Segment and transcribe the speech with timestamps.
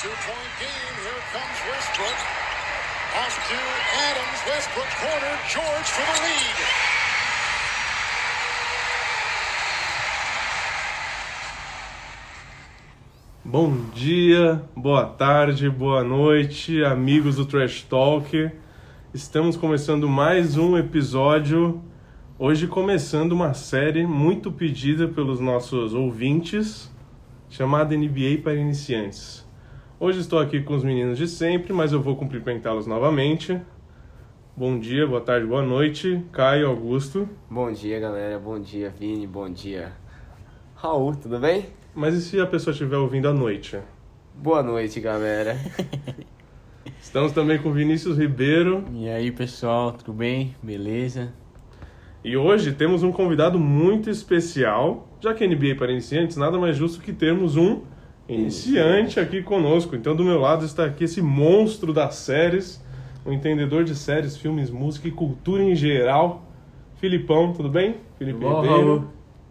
[0.00, 0.96] two-point game.
[1.04, 2.18] Here comes Westbrook.
[3.20, 3.58] Off to
[4.08, 4.38] Adams.
[4.48, 5.36] Westbrook corner.
[5.46, 6.56] George for the lead.
[13.44, 18.50] Bom dia, boa tarde, boa noite, amigos do Trash Talk.
[19.12, 21.82] Estamos começando mais um episódio.
[22.38, 26.90] Hoje começando uma série muito pedida pelos nossos ouvintes,
[27.50, 29.49] chamada NBA para iniciantes.
[30.02, 33.60] Hoje estou aqui com os meninos de sempre, mas eu vou cumprimentá-los novamente.
[34.56, 37.28] Bom dia, boa tarde, boa noite, Caio Augusto.
[37.50, 38.38] Bom dia, galera.
[38.38, 39.26] Bom dia, Vini.
[39.26, 39.92] Bom dia,
[40.74, 41.14] Raul.
[41.16, 41.66] Tudo bem?
[41.94, 43.78] Mas e se a pessoa estiver ouvindo à noite?
[44.34, 45.58] Boa noite, galera.
[46.98, 50.56] Estamos também com Vinícius Ribeiro E aí, pessoal, tudo bem?
[50.62, 51.30] Beleza?
[52.24, 55.06] e hoje temos um convidado muito especial.
[55.20, 57.82] Já que NBA para iniciantes, nada mais justo que termos um
[58.34, 59.96] iniciante aqui conosco.
[59.96, 62.82] Então, do meu lado está aqui esse monstro das séries,
[63.24, 66.42] um entendedor de séries, filmes, música e cultura em geral.
[66.96, 67.96] Filipão, tudo bem?
[68.18, 68.86] Felipe Tudo bom, Ribeiro.
[68.86, 69.04] Raul?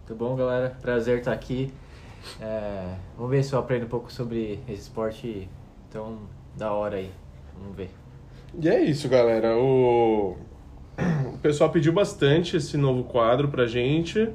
[0.06, 0.78] Tudo bom, galera?
[0.82, 1.72] Prazer estar aqui.
[2.40, 5.50] É, vamos ver se eu aprendo um pouco sobre esse esporte
[5.90, 6.20] tão
[6.56, 7.10] da hora aí.
[7.60, 7.90] Vamos ver.
[8.62, 9.58] E é isso, galera.
[9.58, 10.38] O...
[11.34, 14.30] o pessoal pediu bastante esse novo quadro pra gente,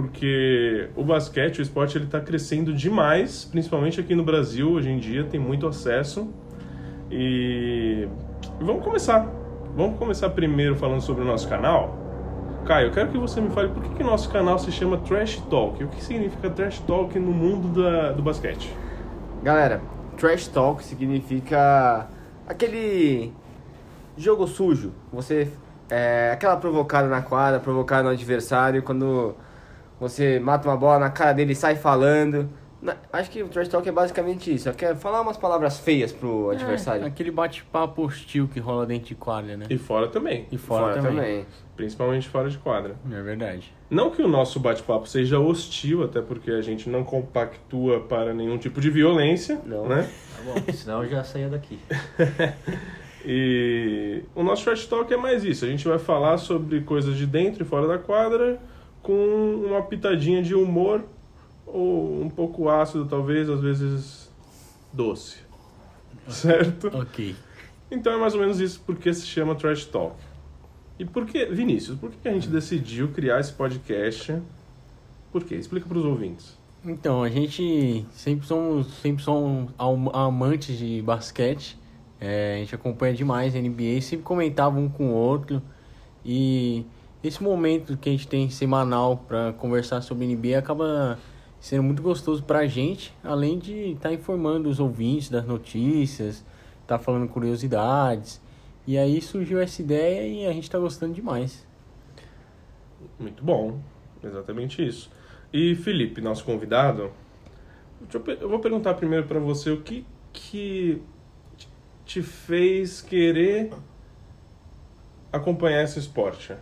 [0.00, 4.98] porque o basquete, o esporte, ele tá crescendo demais, principalmente aqui no Brasil, hoje em
[4.98, 6.28] dia, tem muito acesso.
[7.10, 8.08] E
[8.60, 9.26] e vamos começar.
[9.76, 11.98] Vamos começar primeiro falando sobre o nosso canal.
[12.64, 15.40] Caio, eu quero que você me fale por que, que nosso canal se chama Trash
[15.50, 15.82] Talk.
[15.82, 18.72] O que significa Trash Talk no mundo da, do basquete?
[19.42, 19.82] Galera,
[20.16, 22.08] trash talk significa
[22.46, 23.32] aquele
[24.16, 24.92] jogo sujo.
[25.12, 25.50] Você
[25.90, 29.34] é aquela provocada na quadra, provocada no adversário, quando
[30.08, 32.48] você mata uma bola na cara dele e sai falando.
[32.82, 34.68] Na- Acho que o trash talk é basicamente isso.
[34.68, 37.04] É que é falar umas palavras feias pro adversário.
[37.04, 39.64] É, aquele bate-papo hostil que rola dentro de quadra, né?
[39.70, 40.46] E fora também.
[40.52, 41.46] E fora, também.
[41.74, 42.94] Principalmente fora de quadra.
[43.10, 43.72] É verdade.
[43.88, 48.58] Não que o nosso bate-papo seja hostil, até porque a gente não compactua para nenhum
[48.58, 49.86] tipo de violência, Não.
[49.88, 50.02] né?
[50.36, 51.78] Tá bom, senão eu já saía daqui.
[53.26, 55.64] E o nosso trash talk é mais isso.
[55.64, 58.58] A gente vai falar sobre coisas de dentro e fora da quadra
[59.04, 61.04] com uma pitadinha de humor
[61.66, 64.32] ou um pouco ácido, talvez, às vezes
[64.92, 65.38] doce.
[66.26, 66.88] Certo?
[66.88, 67.36] Ok.
[67.90, 70.16] Então é mais ou menos isso porque se chama Trash Talk.
[70.98, 74.40] E por que, Vinícius, por que a gente decidiu criar esse podcast?
[75.30, 75.56] Por quê?
[75.56, 76.56] Explica para os ouvintes.
[76.84, 81.76] Então, a gente sempre somos, sempre somos am- amantes de basquete.
[82.20, 85.60] É, a gente acompanha demais a NBA, sempre comentava um com o outro.
[86.24, 86.86] E
[87.28, 91.18] esse momento que a gente tem semanal para conversar sobre NBA acaba
[91.58, 96.44] sendo muito gostoso pra gente, além de estar informando os ouvintes das notícias,
[96.82, 98.40] estar falando curiosidades.
[98.86, 101.66] E aí surgiu essa ideia e a gente tá gostando demais.
[103.18, 103.80] Muito bom,
[104.22, 105.10] exatamente isso.
[105.50, 107.10] E Felipe, nosso convidado,
[108.40, 111.00] eu vou perguntar primeiro para você o que que
[112.04, 113.72] te fez querer
[115.32, 116.54] acompanhar esse esporte?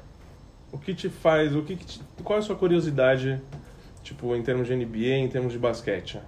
[0.72, 3.41] O que te faz, o que, que te- qual é a sua curiosidade,
[4.03, 6.19] tipo, em termos de NBA, em termos de basquete?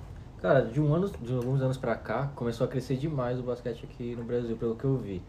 [0.41, 3.85] Cara, de, um ano, de alguns anos pra cá, começou a crescer demais o basquete
[3.85, 5.23] aqui no Brasil, pelo que eu vi.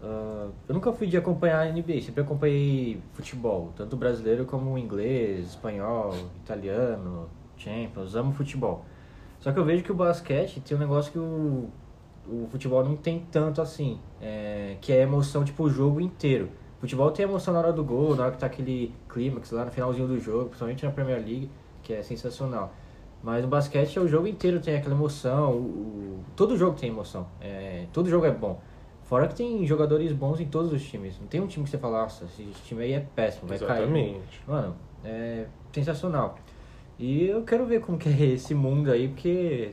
[0.00, 5.50] Ah, eu nunca fui de acompanhar a NBA, sempre acompanhei futebol, tanto brasileiro como inglês,
[5.50, 8.84] espanhol, italiano, Champions, amo futebol.
[9.40, 11.68] Só que eu vejo que o basquete tem um negócio que o,
[12.26, 16.50] o futebol não tem tanto assim, é, que é emoção, tipo, o jogo inteiro.
[16.82, 19.70] Futebol tem emoção na hora do gol, na hora que tá aquele clímax lá no
[19.70, 21.48] finalzinho do jogo, principalmente na Premier League,
[21.80, 22.74] que é sensacional.
[23.22, 27.24] Mas no basquete o jogo inteiro tem aquela emoção, o, o- todo jogo tem emoção,
[27.40, 28.60] é, todo jogo é bom.
[29.04, 31.20] Fora que tem jogadores bons em todos os times.
[31.20, 33.82] Não tem um time que você fala, nossa, esse time aí é péssimo, vai cair.
[33.82, 34.40] Exatamente.
[34.44, 36.34] Mano, é sensacional.
[36.98, 39.70] E eu quero ver como que é esse mundo aí, porque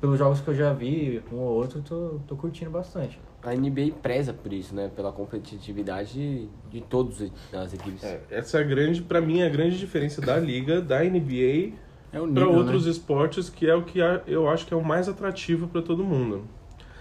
[0.00, 3.18] pelos jogos que eu já vi, um ou outro, tô, tô curtindo bastante.
[3.44, 4.90] A NBA preza por isso, né?
[4.94, 7.20] Pela competitividade de todas
[7.52, 8.04] as equipes.
[8.04, 11.72] É, essa é a grande, para mim, é a grande diferença da liga, da NBA
[12.12, 12.90] É para outros né?
[12.92, 16.44] esportes, que é o que eu acho que é o mais atrativo para todo mundo.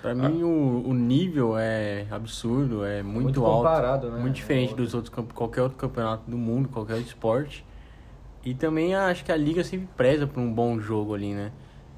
[0.01, 3.57] Pra mim, o, o nível é absurdo, é muito, Muito alto.
[3.57, 4.19] comparado, né?
[4.19, 7.63] Muito diferente É, dos outros, qualquer outro campeonato do mundo, qualquer outro esporte.
[8.43, 11.51] E também acho que a liga sempre preza por um bom jogo ali, né?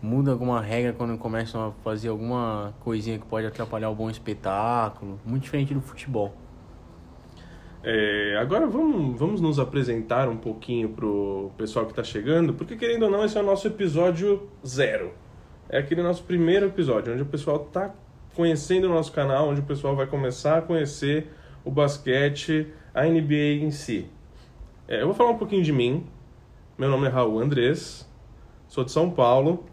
[0.04, 5.18] Muda alguma regra quando começam a fazer alguma coisinha que pode atrapalhar o bom espetáculo.
[5.24, 6.34] Muito diferente do futebol.
[7.82, 13.04] É, agora vamos, vamos nos apresentar um pouquinho pro pessoal que está chegando, porque querendo
[13.04, 15.14] ou não, esse é o nosso episódio zero.
[15.70, 17.96] é aquele nosso primeiro episódio, onde o pessoal tá
[18.36, 21.30] conhecendo o nosso canal, onde o pessoal vai começar a conhecer
[21.64, 24.10] o basquete, a NBA em si.
[24.86, 26.06] É, eu vou falar um pouquinho de mim.
[26.78, 28.06] Meu nome é Raul Andrés,
[28.68, 29.66] sou de São Paulo,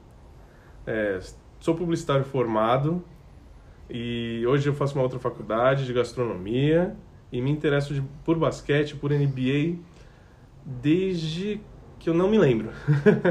[0.90, 1.20] é,
[1.60, 3.04] sou publicitário formado
[3.88, 6.96] e hoje eu faço uma outra faculdade de gastronomia
[7.30, 9.78] e me interesso de, por basquete, por NBA,
[10.64, 11.60] desde
[12.00, 12.70] que eu não me lembro.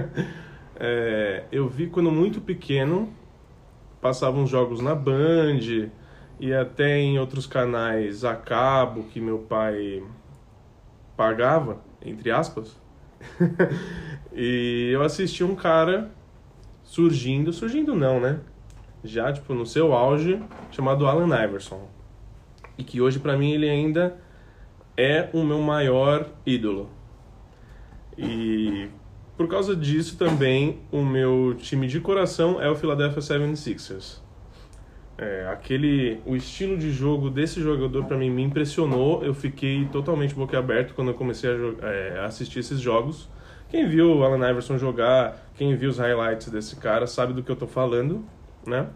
[0.79, 3.13] é, eu vi quando muito pequeno,
[3.99, 5.89] passavam jogos na Band
[6.39, 10.01] e até em outros canais a cabo que meu pai
[11.17, 12.79] pagava, entre aspas.
[14.31, 16.09] e eu assisti um cara
[16.89, 18.39] surgindo, surgindo não, né?
[19.03, 20.41] Já tipo no seu auge,
[20.71, 21.87] chamado Alan Iverson.
[22.77, 24.17] E que hoje para mim ele ainda
[24.97, 26.89] é o meu maior ídolo.
[28.17, 28.87] E
[29.37, 34.19] por causa disso também o meu time de coração é o Philadelphia 76ers.
[35.15, 39.23] É, aquele, o estilo de jogo desse jogador para mim me impressionou.
[39.23, 43.29] Eu fiquei totalmente boquiaberto quando eu comecei a, é, a, assistir esses jogos.
[43.69, 47.51] Quem viu o Allen Iverson jogar, quem viu os highlights desse cara, sabe do que
[47.51, 48.25] eu tô falando,
[48.65, 48.87] né?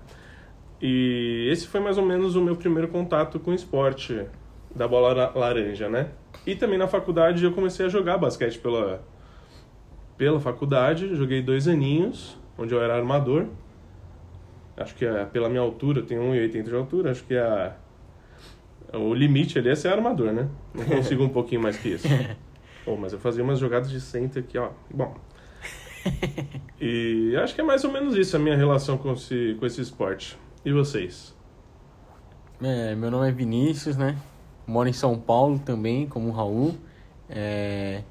[0.81, 4.25] E esse foi mais ou menos o meu primeiro contato com o esporte
[4.75, 6.09] da bola laranja, né?
[6.45, 9.03] E também na faculdade eu comecei a jogar basquete pela,
[10.17, 13.45] pela faculdade, joguei dois aninhos, onde eu era armador.
[14.75, 17.75] Acho que é, pela minha altura, eu tenho 1,80 de altura, acho que é a,
[18.97, 20.49] o limite ali é ser armador, né?
[20.73, 22.07] Não consigo um pouquinho mais que isso.
[22.85, 24.71] oh, mas eu fazia umas jogadas de center aqui, ó.
[24.93, 25.15] Bom.
[26.85, 29.79] E acho que é mais ou menos isso a minha relação com esse, com esse
[29.79, 30.37] esporte.
[30.65, 31.33] E vocês?
[32.61, 34.17] É, meu nome é Vinícius, né?
[34.67, 36.75] Moro em São Paulo também, como o Raul.
[37.29, 38.01] É,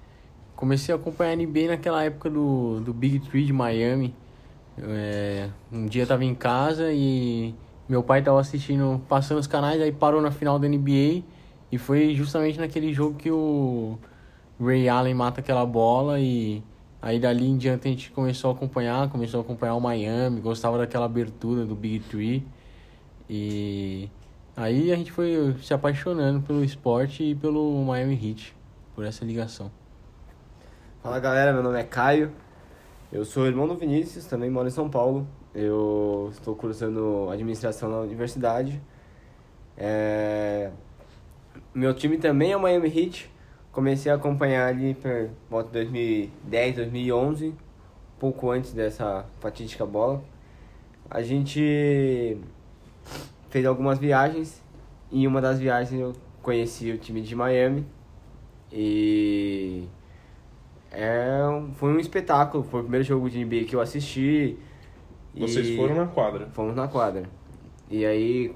[0.56, 4.14] comecei a acompanhar a NBA naquela época do, do Big Three de Miami.
[4.78, 7.54] É, um dia eu tava em casa e
[7.86, 11.22] meu pai tava assistindo, passando os canais, aí parou na final da NBA
[11.70, 13.98] e foi justamente naquele jogo que o
[14.64, 16.62] Ray Allen mata aquela bola e
[17.00, 20.78] aí dali em diante a gente começou a acompanhar, começou a acompanhar o Miami, gostava
[20.78, 22.46] daquela abertura do Big Three
[23.28, 24.08] e
[24.56, 28.54] aí a gente foi se apaixonando pelo esporte e pelo Miami Heat,
[28.94, 29.70] por essa ligação.
[31.02, 32.30] Fala galera, meu nome é Caio.
[33.10, 35.26] Eu sou irmão do Vinícius, também moro em São Paulo.
[35.54, 38.80] Eu estou cursando administração na universidade.
[39.76, 40.70] É...
[41.74, 43.31] Meu time também é o Miami Heat.
[43.72, 47.54] Comecei a acompanhar ali por volta de 2010, 2011,
[48.18, 50.22] pouco antes dessa fatídica bola.
[51.10, 52.36] A gente
[53.48, 54.62] fez algumas viagens
[55.10, 57.86] e em uma das viagens eu conheci o time de Miami
[58.70, 59.88] e
[60.90, 61.40] é,
[61.74, 62.62] foi um espetáculo.
[62.64, 64.58] Foi o primeiro jogo de NBA que eu assisti.
[65.34, 66.46] Vocês foram na quadra?
[66.50, 67.24] Fomos na quadra.
[67.90, 68.54] E aí,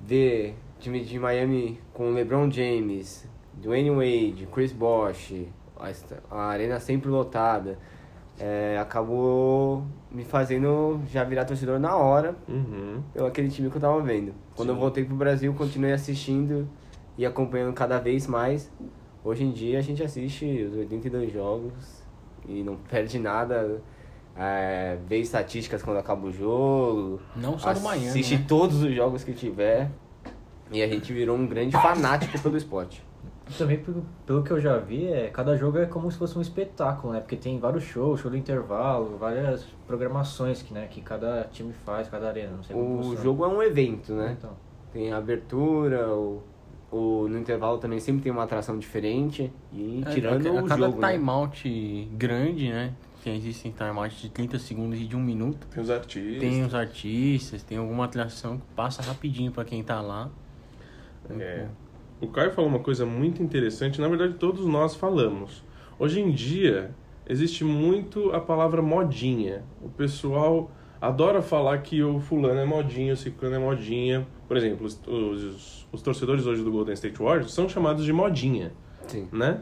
[0.00, 3.28] ver time de Miami com LeBron James,
[3.62, 5.46] Dwayne Wade, Chris Bosh,
[6.30, 7.78] a arena sempre lotada,
[8.38, 13.02] é, acabou me fazendo já virar torcedor na hora uhum.
[13.12, 14.34] pelo aquele time que eu tava vendo.
[14.56, 14.74] Quando Sim.
[14.74, 16.68] eu voltei pro Brasil, continuei assistindo
[17.16, 18.70] e acompanhando cada vez mais.
[19.22, 22.02] Hoje em dia a gente assiste os 82 jogos
[22.46, 23.80] e não perde nada.
[24.36, 27.20] É, vê estatísticas quando acaba o jogo.
[27.36, 28.08] Não só no Miami.
[28.08, 28.44] Assiste né?
[28.48, 29.90] todos os jogos que tiver.
[30.72, 33.04] E a gente virou um grande fanático pelo esporte.
[33.58, 36.40] Também, pelo, pelo que eu já vi, é, cada jogo é como se fosse um
[36.40, 37.20] espetáculo, né?
[37.20, 42.08] Porque tem vários shows, show do intervalo, várias programações que, né, que cada time faz,
[42.08, 42.56] cada arena.
[42.56, 44.34] Não sei o jogo é um evento, né?
[44.38, 44.50] Então.
[44.92, 46.42] Tem a abertura, o
[46.94, 49.52] o, no intervalo também sempre tem uma atração diferente.
[49.72, 51.06] E é, tirando a, a o cada jogo.
[51.06, 52.16] timeout né?
[52.16, 52.94] grande, né?
[53.20, 55.66] Que existem timeouts de 30 segundos e de um minuto.
[55.66, 56.40] Tem os artistas.
[56.40, 60.30] Tem os artistas, tem alguma atração que passa rapidinho para quem tá lá.
[61.30, 61.66] É.
[62.24, 65.62] O Caio falou uma coisa muito interessante, na verdade todos nós falamos.
[65.98, 66.90] Hoje em dia
[67.28, 69.62] existe muito a palavra modinha.
[69.82, 74.26] O pessoal adora falar que o fulano é modinha, o ciclano é modinha.
[74.48, 78.72] Por exemplo, os, os, os, torcedores hoje do Golden State Warriors são chamados de modinha,
[79.06, 79.28] Sim.
[79.30, 79.60] né?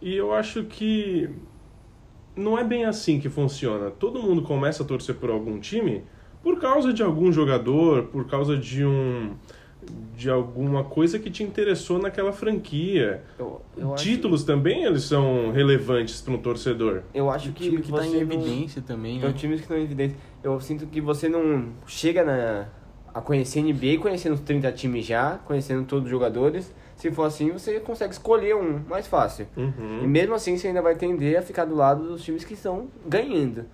[0.00, 1.28] E eu acho que
[2.36, 3.90] não é bem assim que funciona.
[3.90, 6.04] Todo mundo começa a torcer por algum time
[6.40, 9.34] por causa de algum jogador, por causa de um
[10.16, 13.22] de alguma coisa que te interessou naquela franquia.
[13.38, 14.46] Eu, eu Títulos acho...
[14.46, 17.02] também eles são relevantes para um torcedor.
[17.12, 18.86] Eu acho que, time que você tá em evidência não...
[18.86, 19.20] também, né?
[19.20, 20.16] São times que estão em evidência.
[20.42, 22.68] Eu sinto que você não chega na
[23.16, 26.74] a conhecer NBA conhecendo os 30 times já, conhecendo todos os jogadores.
[26.96, 29.46] Se for assim, você consegue escolher um mais fácil.
[29.56, 30.00] Uhum.
[30.02, 32.88] E mesmo assim, você ainda vai tender a ficar do lado dos times que estão
[33.06, 33.64] ganhando.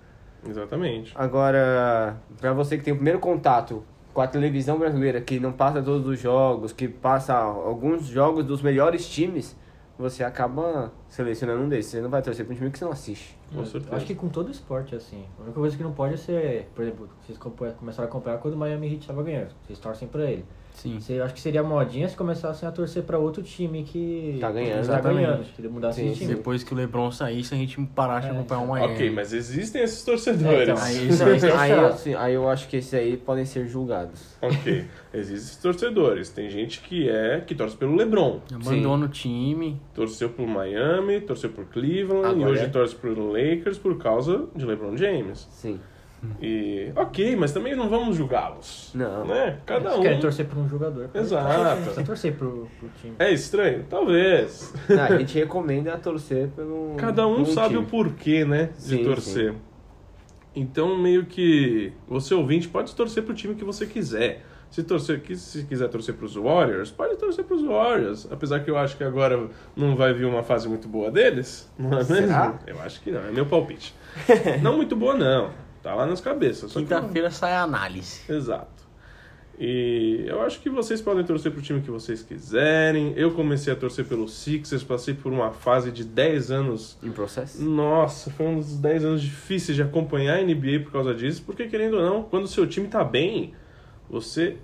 [0.47, 1.11] Exatamente.
[1.13, 5.81] Agora, pra você que tem o primeiro contato com a televisão brasileira, que não passa
[5.81, 9.55] todos os jogos, que passa alguns jogos dos melhores times,
[9.97, 11.91] você acaba selecionando um desses.
[11.91, 13.37] Você não vai torcer pra um time que você não assiste.
[13.51, 13.95] Com Eu certeza.
[13.95, 15.25] Acho que com todo esporte é assim.
[15.39, 18.53] A única coisa que não pode é ser, por exemplo, vocês começaram a acompanhar quando
[18.55, 19.51] o Miami Heat estava ganhando.
[19.65, 20.45] Vocês torcem pra ele.
[20.73, 20.99] Sim.
[20.99, 24.87] Você, acho que seria modinha se começassem a torcer pra outro time que Tá ganhando.
[24.87, 26.35] Tá ganhando, que mudasse Sim, de time.
[26.35, 28.93] Depois que o LeBron saísse, a gente parasse de É, acompanhar o Miami.
[28.93, 30.59] Ok, mas existem esses torcedores.
[30.59, 33.45] É, então, Aí, Isso aí, Aí, aí, assim, aí eu acho que esses aí podem
[33.45, 34.35] ser julgados.
[34.41, 34.85] Ok.
[35.13, 36.29] Existem esses torcedores.
[36.29, 38.41] Tem gente que é que torce pelo LeBron.
[38.53, 39.79] Abandona o time.
[39.93, 42.67] Torceu pro Miami, torceu pro Cleveland e Agora hoje é.
[42.69, 45.47] torce pro Lakers por causa de LeBron James.
[45.51, 45.79] Sim.
[46.41, 48.91] E ok, mas também não vamos julgá-los.
[48.93, 49.25] Não.
[49.25, 49.59] Né?
[49.65, 50.01] Cada Você um.
[50.01, 51.09] quer torcer por um jogador.
[51.13, 51.81] Exato.
[51.81, 53.15] Precisa torcer pro, pro time.
[53.19, 53.85] É estranho?
[53.89, 54.73] Talvez.
[54.89, 56.95] Não, a gente recomenda torcer pelo.
[56.97, 57.81] Cada um sabe time.
[57.83, 58.69] o porquê, né?
[58.77, 59.53] De Sim, torcer.
[60.55, 64.45] Então, meio que você ouvinte pode torcer pro time que você quiser.
[64.69, 68.27] Se torcer, que- se quiser torcer pros Warriors, pode torcer pros Warriors.
[68.31, 71.89] Apesar que eu acho que agora não vai vir uma fase muito boa deles, não
[71.93, 72.15] é mesmo?
[72.15, 72.59] Será?
[72.65, 73.93] Eu acho que não, é meu palpite.
[74.63, 75.51] não muito boa, não.
[75.83, 76.71] Tá lá nas cabeças.
[76.71, 78.21] que não- Quinta-feira sai a análise.
[78.31, 78.83] Exato.
[79.59, 83.13] E eu acho que vocês podem torcer pro time que vocês quiserem.
[83.15, 86.97] Eu comecei a torcer pelo Sixers, passei por uma fase de 10 anos.
[87.03, 87.61] Em processo?
[87.63, 91.67] Nossa, foi um dos 10 anos difíceis de acompanhar a NBA por causa disso, porque
[91.67, 93.53] querendo ou não, quando o seu time tá bem,
[94.09, 94.57] você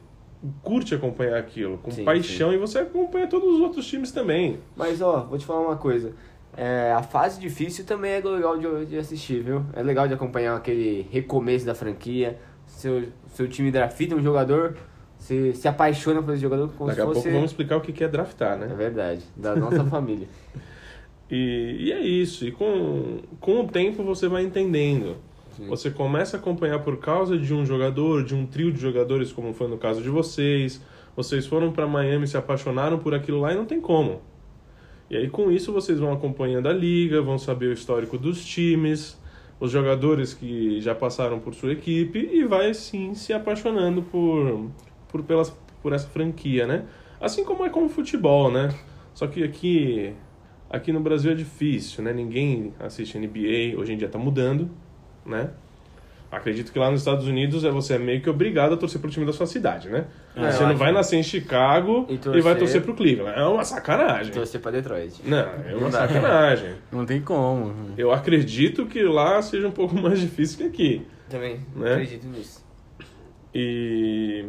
[0.64, 4.60] curte acompanhar aquilo com Sim, paixão e você acompanha todos os outros times também.
[4.76, 6.14] Mas ó, vou te falar uma coisa.
[6.58, 9.64] É, a fase difícil também é legal de, de assistir, viu?
[9.74, 12.38] É legal de acompanhar aquele recomeço da franquia.
[12.68, 13.04] Seu,
[13.34, 14.76] seu time drafta um jogador,
[15.18, 17.22] você se apaixona por esse jogador como Daqui a se fosse.
[17.22, 18.76] pouco vamos explicar o que é draftar, É né?
[18.76, 20.28] verdade, da nossa família.
[21.32, 22.46] E, e é isso.
[22.46, 25.18] E com, com o tempo você vai entendendo.
[25.56, 25.68] Sim.
[25.68, 29.54] Você começa a acompanhar por causa de um jogador, de um trio de jogadores, como
[29.54, 30.82] foi no caso de vocês.
[31.16, 34.22] Vocês foram para Miami, se apaixonaram por aquilo lá e não tem como.
[35.10, 39.20] E aí com isso vocês vão acompanhando a liga, vão saber o histórico dos times,
[39.60, 44.70] os jogadores que já passaram por sua equipe e vai sim se apaixonando por
[45.10, 45.50] por pelas
[45.82, 46.86] por essa franquia, né?
[47.20, 48.74] Assim como é com o futebol, né?
[49.14, 50.14] Só que aqui
[50.70, 52.14] aqui no Brasil é difícil, né?
[52.14, 54.70] Ninguém assiste NBA, hoje em dia tá mudando,
[55.26, 55.50] né?
[56.32, 59.10] Acredito que lá nos Estados Unidos é você é meio que obrigado a torcer pro
[59.10, 60.06] time da sua cidade, né?
[60.36, 63.40] É, você não vai nascer em Chicago E e, torcer- vai torcer pro Cleveland.
[63.40, 64.32] É uma sacanagem.
[64.32, 65.22] Torcer pra Detroit.
[65.26, 66.76] Não, é uma Não sacanagem.
[66.92, 67.74] Não tem como.
[67.98, 71.08] Eu acredito que lá seja um pouco mais difícil que aqui.
[71.30, 71.94] Também, Né?
[71.94, 72.64] acredito nisso.
[73.54, 74.46] E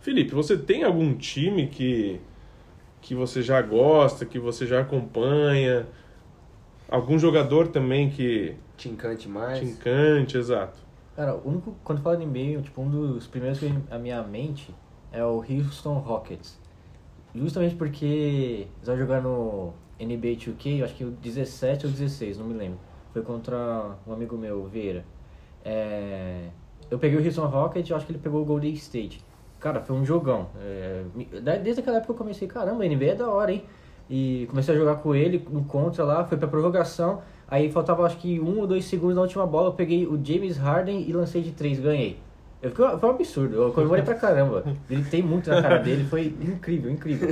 [0.00, 2.20] Felipe, você tem algum time que
[3.00, 5.86] que você já gosta, que você já acompanha?
[6.88, 9.58] Algum jogador também que Te encante mais.
[9.58, 10.78] te encante, exato.
[11.14, 14.74] Cara, o único, quando fala de e-mail, tipo, um dos primeiros que à minha mente
[15.12, 16.58] é o Houston Rockets.
[17.34, 22.38] Justamente porque eles vão jogar no NBA 2K, eu acho que o 17 ou 16,
[22.38, 22.78] não me lembro.
[23.12, 25.04] Foi contra um amigo meu, Vieira.
[25.64, 26.48] É,
[26.90, 29.24] eu peguei o Houston Rockets e acho que ele pegou o Golden State.
[29.60, 30.48] Cara, foi um jogão.
[30.60, 31.04] É,
[31.58, 33.64] desde aquela época eu comecei, caramba, NBA é da hora, hein?
[34.10, 37.22] E comecei a jogar com ele no contra lá, foi pra prorrogação.
[37.52, 40.56] Aí faltava acho que um ou dois segundos na última bola, eu peguei o James
[40.56, 42.16] Harden e lancei de três, ganhei.
[42.62, 44.64] Eu foi um absurdo, eu comemorei pra caramba.
[45.10, 47.28] Tem muito na cara dele, foi incrível, incrível.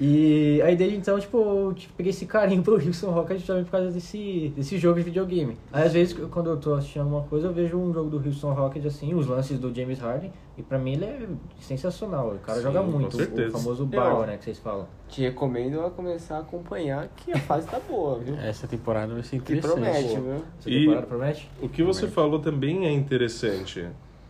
[0.00, 3.72] E aí desde então, tipo, eu tipo, peguei esse carinho pro Houston Rockets também por
[3.72, 5.56] causa desse, desse jogo de videogame.
[5.72, 8.52] Aí às vezes, quando eu tô assistindo alguma coisa, eu vejo um jogo do Houston
[8.52, 11.26] Rockets, assim, os lances do James Harden, e pra mim ele é
[11.58, 12.28] sensacional.
[12.34, 13.56] O cara Sim, joga muito, o- certeza.
[13.56, 14.86] o famoso barro, né, que vocês falam.
[15.08, 18.36] Te recomendo a começar a acompanhar que a fase tá boa, viu?
[18.36, 19.72] Essa temporada vai ser Que interessante.
[19.72, 20.34] promete, viu?
[20.60, 21.50] Essa E- temporada promete?
[21.60, 23.84] O que você falou também é interessante.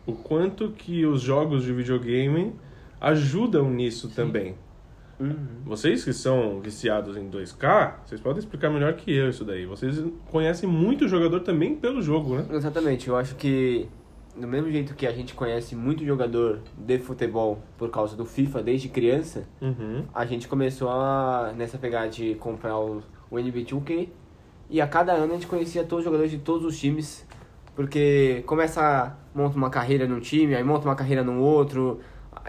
[0.07, 2.55] O quanto que os jogos de videogame
[2.99, 4.55] ajudam nisso também.
[5.21, 5.35] Uhum.
[5.65, 9.67] Vocês que são viciados em 2K, vocês podem explicar melhor que eu isso daí.
[9.67, 12.47] Vocês conhecem muito jogador também pelo jogo, né?
[12.51, 13.89] Exatamente, eu acho que
[14.37, 18.63] do mesmo jeito que a gente conhece muito jogador de futebol por causa do FIFA
[18.63, 20.05] desde criança, Uhum.
[20.15, 24.09] a gente começou a, nessa pegada de comprar o, o NBA 2K
[24.71, 27.27] e a cada ano a gente conhecia todos os jogadores de todos os times,
[27.75, 31.99] porque começa, monta uma carreira num time, aí monta uma carreira num outro,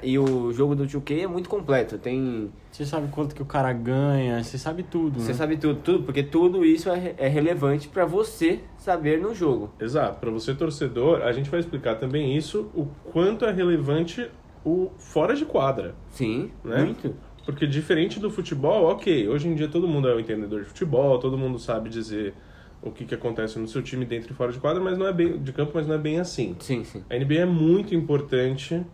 [0.03, 2.51] e o jogo do 2K é muito completo, tem...
[2.71, 5.33] Você sabe quanto que o cara ganha, você sabe tudo, Você né?
[5.33, 9.71] sabe tudo, tudo, porque tudo isso é, é relevante pra você saber no jogo.
[9.79, 10.19] Exato.
[10.19, 14.29] Para você torcedor, a gente vai explicar também isso, o quanto é relevante
[14.63, 15.95] o fora de quadra.
[16.09, 16.83] Sim, Né?
[16.83, 17.15] muito.
[17.45, 21.17] Porque diferente do futebol, ok, hoje em dia todo mundo é um entendedor de futebol,
[21.17, 22.33] todo mundo sabe dizer
[22.81, 25.11] o que, que acontece no seu time dentro e fora de quadra, mas não é
[25.11, 26.55] bem de campo, mas não é bem assim.
[26.59, 28.85] Sim, sim, A NBA é muito importante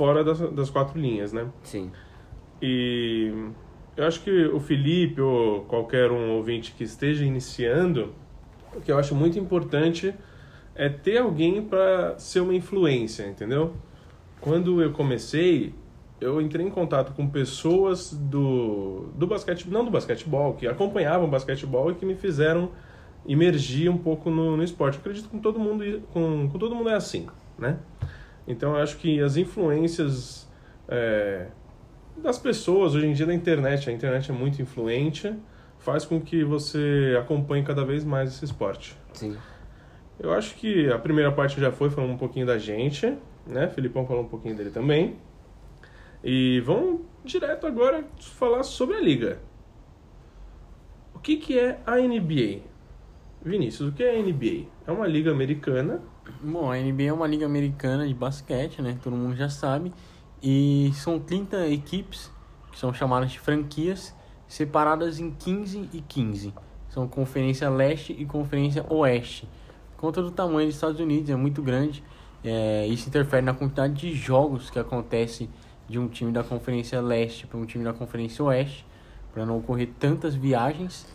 [0.00, 1.46] fora das, das quatro linhas, né?
[1.62, 1.90] sim.
[2.62, 3.30] E
[3.94, 8.14] eu acho que o Felipe ou qualquer um ouvinte que esteja iniciando,
[8.74, 10.14] o que eu acho muito importante
[10.74, 13.74] é ter alguém para ser uma influência, entendeu?
[14.40, 15.74] Quando eu comecei,
[16.18, 21.30] eu entrei em contato com pessoas do, do basquete, não do basquetebol, que acompanhavam o
[21.30, 22.70] basquetebol e que me fizeram
[23.26, 24.94] imergir um pouco no, no esporte.
[24.94, 27.26] Eu acredito que com todo mundo com, com todo mundo é assim,
[27.58, 27.78] né?
[28.50, 30.48] Então eu acho que as influências
[30.88, 31.46] é,
[32.16, 35.34] das pessoas hoje em dia da internet, a internet é muito influente,
[35.78, 38.96] faz com que você acompanhe cada vez mais esse esporte.
[39.12, 39.36] Sim.
[40.18, 43.16] Eu acho que a primeira parte já foi falando um pouquinho da gente,
[43.46, 43.68] né?
[43.68, 45.16] Filipão falou um pouquinho dele também.
[46.22, 49.38] E vamos direto agora falar sobre a liga.
[51.14, 52.60] O que, que é a NBA?
[53.42, 54.66] Vinícius, o que é a NBA?
[54.86, 56.02] É uma liga americana.
[56.42, 58.98] Bom, a NBA é uma liga americana de basquete, né?
[59.02, 59.92] Todo mundo já sabe.
[60.42, 62.30] E são 30 equipes,
[62.72, 64.14] que são chamadas de franquias,
[64.48, 66.54] separadas em 15 e 15.
[66.88, 69.48] São Conferência Leste e Conferência Oeste.
[69.94, 72.02] Por conta do tamanho dos Estados Unidos, é muito grande.
[72.42, 75.48] É, isso interfere na quantidade de jogos que acontece
[75.88, 78.86] de um time da Conferência Leste para um time da Conferência Oeste,
[79.32, 81.06] para não ocorrer tantas viagens.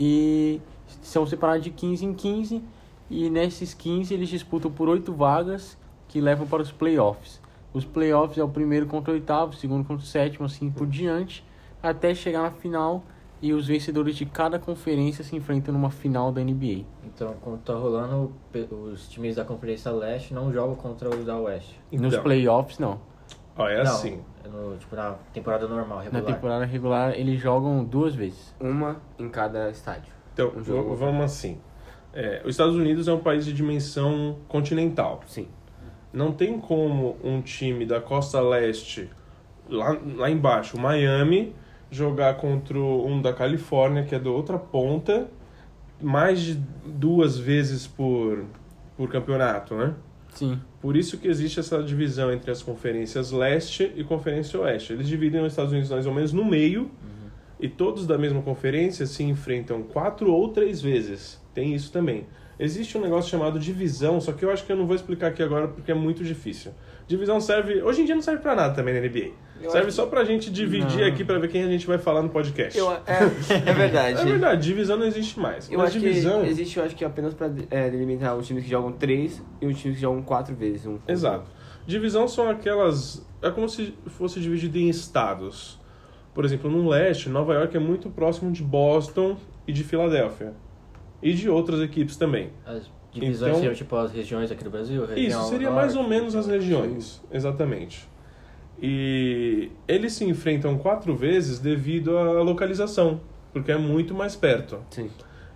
[0.00, 0.60] E
[1.02, 2.62] são separados de 15 em 15,
[3.10, 5.76] e nesses 15 eles disputam por 8 vagas
[6.08, 7.40] que levam para os playoffs.
[7.72, 10.86] Os playoffs é o primeiro contra o oitavo, o segundo contra o sétimo, assim por
[10.86, 11.44] diante,
[11.82, 13.02] até chegar na final
[13.42, 16.84] e os vencedores de cada conferência se enfrentam numa final da NBA.
[17.04, 18.32] Então, quando tá rolando,
[18.70, 21.78] os times da Conferência Leste não jogam contra os da Oeste.
[21.92, 23.00] Nos Então, playoffs, não.
[23.56, 24.20] ó, é não, assim.
[24.44, 26.24] é no, tipo, na temporada normal, Na regular.
[26.24, 28.54] temporada regular eles jogam duas vezes.
[28.58, 30.12] Uma em cada estádio.
[30.32, 31.58] Então, Um vamos assim.
[32.14, 35.20] É, os Estados Unidos é um país de dimensão continental.
[35.26, 35.48] Sim.
[36.12, 39.10] Não tem como um time da costa leste,
[39.68, 41.52] lá, lá embaixo, Miami,
[41.90, 45.28] jogar contra um da Califórnia, que é da outra ponta,
[46.00, 46.54] mais de
[46.86, 48.44] duas vezes por,
[48.96, 49.94] por campeonato, né?
[50.32, 50.60] Sim.
[50.80, 54.92] Por isso que existe essa divisão entre as conferências leste e conferência oeste.
[54.92, 56.90] Eles dividem os Estados Unidos mais ou menos no meio
[57.58, 61.42] e todos da mesma conferência se enfrentam quatro ou três vezes.
[61.54, 62.26] Tem isso também.
[62.58, 65.42] Existe um negócio chamado divisão, só que eu acho que eu não vou explicar aqui
[65.42, 66.72] agora porque é muito difícil.
[67.06, 67.82] Divisão serve.
[67.82, 69.32] Hoje em dia não serve pra nada também na NBA.
[69.60, 71.08] Eu serve acho só pra gente dividir Não.
[71.08, 72.78] aqui pra ver quem a gente vai falar no podcast.
[72.78, 72.98] Eu, é,
[73.66, 74.20] é verdade.
[74.22, 75.70] É verdade, divisão não existe mais.
[75.70, 76.42] Eu Mas acho divisão.
[76.42, 79.66] que existe, eu acho que apenas pra é, delimitar os times que jogam três e
[79.66, 80.86] os times que jogam quatro vezes.
[80.86, 81.50] Um, Exato.
[81.86, 83.26] Divisão são aquelas.
[83.42, 85.78] É como se fosse dividido em estados.
[86.32, 89.36] Por exemplo, no leste, Nova York é muito próximo de Boston
[89.68, 90.52] e de Filadélfia.
[91.24, 92.50] E de outras equipes também.
[92.66, 95.04] As divisões Então- seriam tipo as regiões aqui do Brasil?
[95.16, 97.20] Isso, seria norte, mais ou menos as regiões.
[97.32, 98.06] Exatamente.
[98.80, 103.20] E eles se enfrentam quatro vezes devido à localização,
[103.52, 104.80] porque é muito mais perto.
[104.90, 105.10] Sim,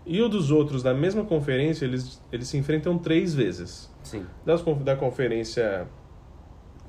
[0.07, 3.93] E o dos outros da mesma conferência, eles, eles se enfrentam três vezes.
[4.03, 4.25] sim.
[4.47, 5.87] das, da conferência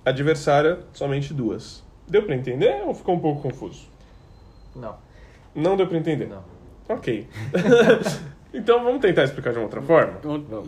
[0.06, 1.84] adversária, somente duas.
[2.08, 3.88] Deu pra entender ou ficou um pouco confuso?
[4.74, 4.96] Não,
[5.54, 6.28] Não deu pra entender?
[6.30, 6.44] não.
[6.88, 7.28] Ok.
[8.54, 10.20] então vamos tentar explicar de uma outra forma?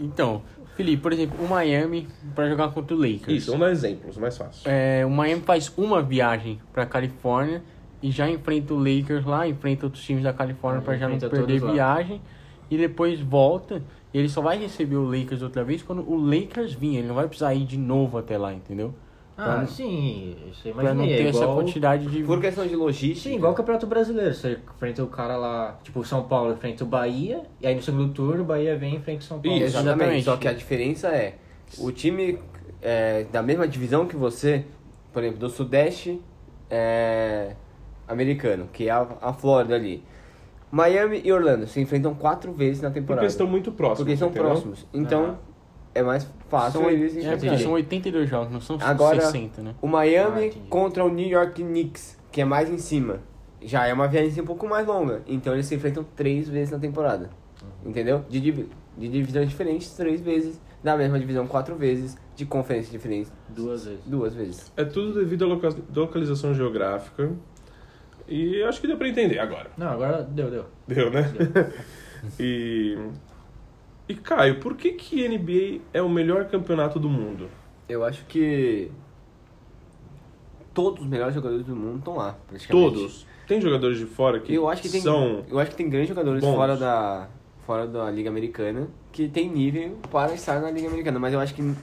[0.01, 0.41] Então,
[0.75, 3.43] Felipe, por exemplo, o Miami para jogar contra o Lakers.
[3.43, 4.69] Isso, dar exemplos, mais fácil.
[4.69, 7.61] É, o Miami faz uma viagem para Califórnia
[8.01, 11.59] e já enfrenta o Lakers lá, enfrenta outros times da Califórnia para já não perder
[11.59, 11.71] todos lá.
[11.73, 12.21] viagem
[12.69, 13.83] e depois volta.
[14.13, 16.97] E ele só vai receber o Lakers outra vez quando o Lakers vir.
[16.97, 18.93] Ele não vai precisar ir de novo até lá, entendeu?
[19.43, 21.55] Ah, Pra- sim, isso eu Para não ter é essa igual...
[21.57, 22.23] quantidade de.
[22.23, 23.29] Por questão de logística.
[23.29, 24.33] Sim, igual o Campeonato Brasileiro.
[24.35, 28.13] Você enfrenta o cara lá, tipo, São Paulo enfrenta o Bahia, e aí no segundo
[28.13, 29.57] turno o Bahia vem e enfrenta o São Paulo.
[29.57, 29.93] Isso, exatamente.
[29.99, 30.23] Exatamente.
[30.25, 31.35] Só que a diferença é
[31.79, 32.37] o time
[32.81, 34.63] é, da mesma divisão que você,
[35.11, 36.21] por exemplo, do Sudeste
[36.69, 37.55] é,
[38.07, 40.03] americano, que é a, a Flórida ali.
[40.71, 43.23] Miami e Orlando se enfrentam quatro vezes na Porque temporada.
[43.25, 43.99] eles estão muito próximos.
[44.05, 44.49] Porque são entendeu?
[44.49, 44.85] próximos.
[44.93, 45.37] Então
[45.93, 49.75] é mais fácil São, eles é, porque são 82 jogos, não são Agora- 60, né?
[49.81, 53.19] O Miami Ah, contra o New York Knicks, que é mais em cima.
[53.61, 55.21] Já é uma viagem um pouco mais longa.
[55.27, 57.29] Então eles se enfrentam três vezes na temporada.
[57.85, 58.25] Entendeu?
[58.29, 60.59] De, de divisões diferentes, três vezes.
[60.83, 62.17] Da mesma divisão, quatro vezes.
[62.35, 63.99] De conferências diferentes, Duas vezes.
[64.05, 64.71] duas vezes.
[64.75, 67.31] É tudo devido à loca- localização geográfica.
[68.27, 69.69] E acho que deu pra entender agora.
[69.77, 70.65] Não, agora deu, deu.
[70.87, 71.21] Deu, né?
[72.39, 72.97] e.
[74.07, 77.49] E Caio, por que que NBA é o melhor campeonato do mundo?
[77.87, 78.91] Eu acho que
[80.73, 82.93] todos os melhores jogadores do mundo estão lá, praticamente.
[82.93, 83.25] Todos.
[83.47, 85.43] Tem jogadores de fora que Eu acho que tem, são.
[85.49, 86.55] eu acho que tem grandes jogadores bons.
[86.55, 87.27] fora da
[87.65, 91.53] fora da Liga Americana, que tem nível para estar na Liga Americana, mas eu acho
[91.53, 91.73] que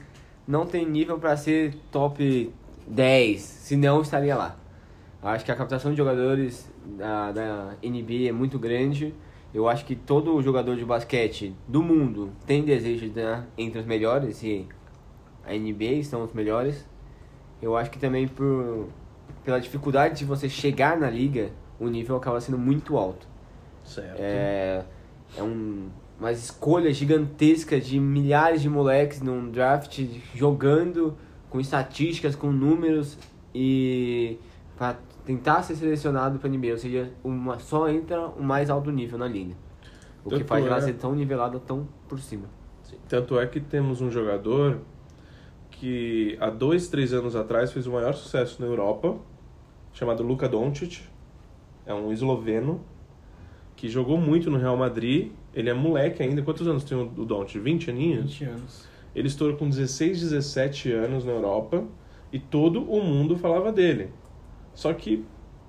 [0.47, 2.53] não tem nível para ser top
[2.87, 4.57] 10, senão estaria lá.
[5.23, 9.15] Eu acho que a captação de jogadores da, da NBA é muito grande.
[9.53, 13.87] Eu acho que todo jogador de basquete do mundo tem desejo de estar entre os
[13.87, 14.67] melhores e
[15.45, 16.87] a NBA são os melhores.
[17.61, 18.89] Eu acho que também por,
[19.45, 23.27] pela dificuldade de você chegar na liga, o nível acaba sendo muito alto.
[23.85, 24.21] Certo.
[24.21, 24.85] É,
[25.37, 25.89] é um,
[26.21, 31.17] uma escolha gigantesca de milhares de moleques num draft jogando
[31.49, 33.17] com estatísticas, com números
[33.55, 34.39] e
[34.77, 34.99] para
[35.29, 39.29] tentar ser selecionado para NBA, ou seja, uma, só entra o mais alto nível na
[39.29, 39.55] liga.
[40.25, 42.47] O que Tanto faz ela é- ser tão nivelada tão por cima.
[43.07, 44.79] Tanto é que temos um jogador
[45.71, 49.17] que há dois, três anos atrás fez o maior sucesso na Europa,
[49.93, 51.03] chamado Luka Doncic.
[51.85, 52.81] É um esloveno
[53.77, 55.33] que jogou muito no Real Madrid.
[55.53, 56.41] Ele é moleque ainda.
[56.41, 57.61] Quantos anos tem o o Doncic?
[57.63, 58.33] 20 aninhos?
[58.33, 58.89] 20 anos.
[59.15, 61.85] Ele estourou com 16, 17 anos na Europa
[62.33, 64.09] e todo o mundo falava dele.
[64.79, 65.25] Só que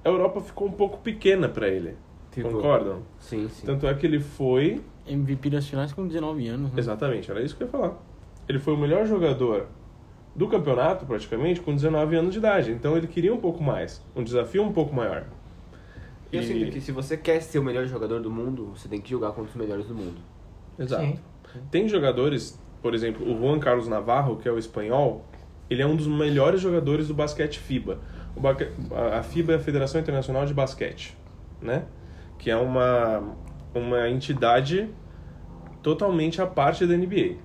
[0.06, 1.95] a Europa ficou um pouco pequena para ele.
[2.30, 2.52] Ficou.
[2.52, 3.02] Concordam?
[3.17, 3.65] Sim, sim.
[3.65, 6.80] Tanto é que ele foi MVP das finais com 19 anos, né?
[6.80, 7.98] Exatamente, era isso que eu ia falar.
[8.48, 9.65] Ele foi o melhor jogador
[10.36, 12.72] do campeonato, praticamente, com 19 anos de idade.
[12.72, 15.26] Então ele queria um pouco mais, um desafio um pouco maior.
[16.32, 19.02] Eu E- sinto que se você quer ser o melhor jogador do mundo, você tem
[19.02, 20.22] que jogar contra os melhores do mundo.
[20.78, 21.02] Exato.
[21.04, 21.19] Sim.
[21.72, 25.26] Tem jogadores, por exemplo, o Juan Carlos Navarro, que é o espanhol,
[25.67, 27.98] ele é um dos melhores jogadores do basquete FIBA.
[29.13, 31.17] A FIBA é a Federação Internacional de Basquete,
[31.62, 31.86] né?
[32.38, 33.36] Que é uma,
[33.73, 34.89] uma entidade
[35.82, 37.38] totalmente à parte da NBA.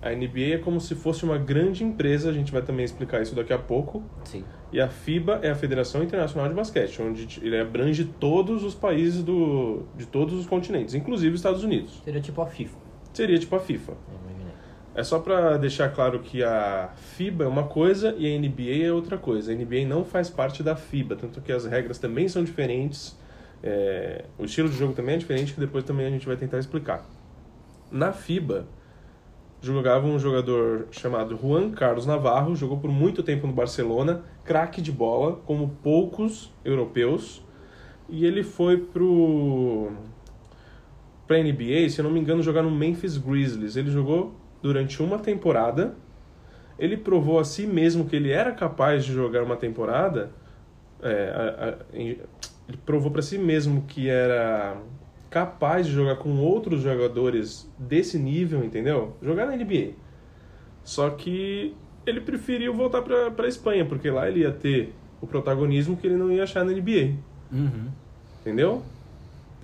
[0.00, 3.34] A NBA é como se fosse uma grande empresa, a gente vai também explicar isso
[3.34, 4.02] daqui a pouco.
[4.24, 4.44] Sim.
[4.72, 9.24] E a FIBA é a Federação Internacional de Basquete, onde ele abrange todos os países
[9.24, 12.00] do, de todos os continentes, inclusive os Estados Unidos.
[12.04, 12.78] Seria tipo a FIFA.
[13.12, 13.94] Seria tipo a FIFA.
[14.22, 14.47] Imaginei.
[14.98, 18.92] É só pra deixar claro que a FIBA é uma coisa e a NBA é
[18.92, 19.52] outra coisa.
[19.52, 23.16] A NBA não faz parte da FIBA, tanto que as regras também são diferentes.
[23.62, 26.58] é, o estilo de jogo também é diferente, que depois também a gente vai tentar
[26.58, 27.06] explicar.
[27.92, 28.66] Na FIBA,
[29.62, 34.90] jogava um jogador chamado Juan Carlos Navarro, jogou por muito tempo no Barcelona, craque de
[34.90, 37.40] bola, como poucos europeus,
[38.08, 39.92] e ele foi pro
[41.24, 43.76] pra NBA, se eu não me engano, jogar no Memphis Grizzlies.
[43.76, 45.94] Ele jogou durante uma temporada.
[46.78, 50.30] Ele provou a si mesmo que ele era capaz de jogar uma temporada.
[51.00, 52.20] é, a- a- ele
[52.84, 54.76] provou para si mesmo que era
[55.30, 59.16] capaz de jogar com outros jogadores desse nível, entendeu?
[59.22, 59.92] Jogar na NBA.
[60.82, 65.96] Só que ele preferiu voltar para para Espanha, porque lá ele ia ter o protagonismo
[65.96, 67.14] que ele não ia achar na NBA,
[67.52, 67.92] Uhum.
[68.40, 68.82] entendeu?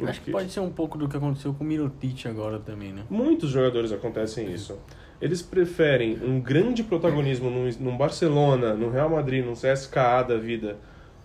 [0.03, 2.93] Acho que Porque- pode ser um pouco do que aconteceu com o Mirotic agora também,
[2.93, 3.05] né?
[3.09, 4.77] Muitos jogadores acontecem isso.
[5.23, 10.77] Eles preferem um grande protagonismo num, num Barcelona, no Real Madrid, num CSKA da vida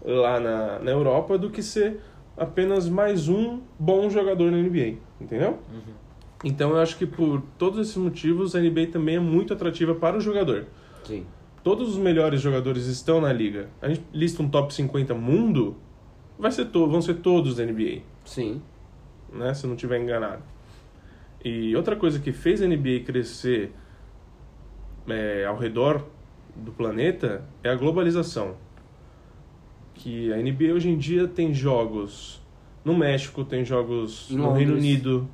[0.04, 2.00] lá na, na Europa do que ser
[2.38, 5.58] apenas mais um bom jogador na NBA, entendeu?
[6.44, 10.16] Então eu acho que por todos esses motivos a NBA também é muito atrativa para
[10.18, 10.68] o jogador.
[11.04, 11.26] Sim.
[11.64, 13.68] Todos os melhores jogadores estão na liga.
[13.82, 15.76] A gente lista um top 50 mundo,
[16.38, 18.62] vai ser to vão ser todos da NBA Sim.
[19.34, 19.54] né?
[19.56, 20.44] Se não estiver enganado.
[21.44, 23.72] E outra coisa que fez a NBA crescer
[25.08, 26.06] é, ao redor
[26.56, 28.56] do planeta é a globalização.
[29.96, 32.42] Que a NBA hoje em dia tem jogos
[32.86, 34.76] no México, tem jogos no Reino.
[34.76, 35.28] Unido,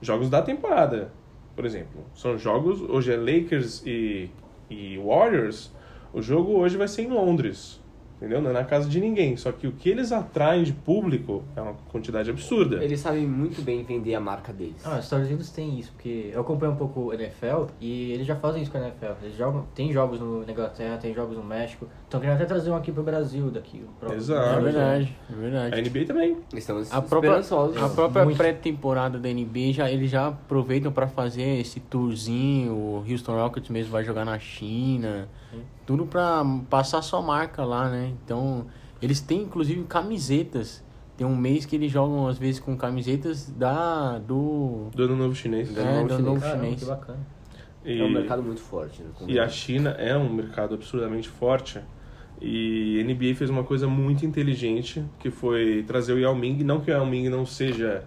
[0.00, 1.12] jogos da temporada,
[1.54, 2.04] por exemplo.
[2.14, 4.30] São jogos, hoje é Lakers e,
[4.68, 5.72] e Warriors,
[6.12, 7.81] o jogo hoje vai ser em Londres.
[8.22, 8.40] Entendeu?
[8.40, 9.36] Não é na casa de ninguém.
[9.36, 12.76] Só que o que eles atraem de público é uma quantidade absurda.
[12.84, 14.76] Eles sabem muito bem vender a marca deles.
[14.84, 18.24] Ah, os Estados Unidos tem isso, porque eu acompanho um pouco o NFL e eles
[18.24, 19.24] já fazem isso com a NFL.
[19.24, 21.88] Eles jogam, tem jogos no, na Inglaterra, tem jogos no México.
[22.04, 23.82] Estão querendo até trazer um aqui pro Brasil daqui.
[23.98, 24.56] pro- Exato.
[24.56, 25.90] É verdade, é A verdade.
[25.90, 26.36] NBA também.
[26.54, 27.82] Estamos A própria, esperançosos.
[27.82, 32.72] a própria pré-temporada da NBA, já, eles já aproveitam para fazer esse tourzinho.
[32.72, 35.28] O Houston Rockets mesmo vai jogar na China.
[35.86, 38.12] Tudo para passar sua marca lá, né?
[38.24, 38.66] Então,
[39.00, 40.82] eles têm inclusive camisetas.
[41.16, 45.34] Tem um mês que eles jogam às vezes com camisetas da do Do ano novo
[45.34, 45.72] chinês.
[45.72, 46.24] Da- é, novo do chinês.
[46.26, 46.80] novo Caramba, chinês.
[46.80, 47.18] que bacana.
[47.84, 49.02] E, É um mercado muito forte.
[49.02, 49.08] Né?
[49.26, 51.80] e a China é um mercado absurdamente forte.
[52.40, 56.64] E a NBA fez uma coisa muito inteligente, que foi trazer o Yao Ming.
[56.64, 58.04] Não que o Yao Ming não seja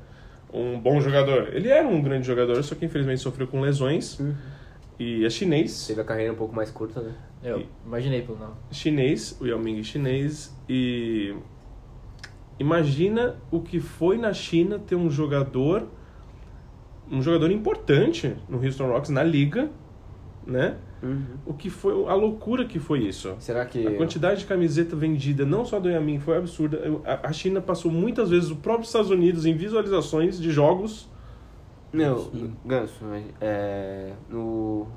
[0.53, 1.49] um bom jogador.
[1.53, 4.19] Ele era um grande jogador, só que infelizmente sofreu com lesões.
[4.99, 5.87] E é chinês.
[5.87, 7.13] Teve a carreira um pouco mais curta, né?
[7.43, 8.53] Eu imaginei pelo nome.
[8.71, 11.35] chinês, o Yao Ming chinês, e
[12.57, 15.87] imagina o que foi na China ter um jogador
[17.11, 19.69] um jogador importante no Houston Rockets na liga,
[20.45, 20.77] né?
[21.03, 21.23] Uhum.
[21.45, 23.35] O que foi a loucura que foi isso?
[23.39, 23.85] Será que.
[23.85, 26.81] A quantidade de camiseta vendida, não só do Yamin, foi absurda.
[27.05, 31.07] A China passou muitas vezes o próprio Estados Unidos em visualizações de jogos.
[31.95, 34.87] Não, Ganso, mas, é, no,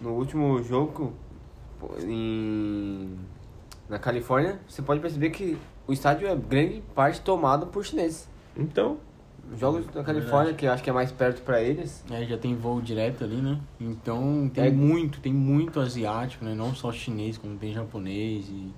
[0.00, 1.12] no último jogo
[2.02, 3.16] em,
[3.88, 8.28] na Califórnia, você pode perceber que o estádio é grande parte tomado por chineses.
[8.56, 8.98] Então,
[9.52, 12.36] Os Jogos da Califórnia, que eu acho que é mais perto pra eles, É, já
[12.36, 13.60] tem voo direto ali, né?
[13.80, 14.70] Então tem É.
[14.70, 16.54] muito, tem muito asiático, né?
[16.54, 18.72] Não só chinês, como tem japonês e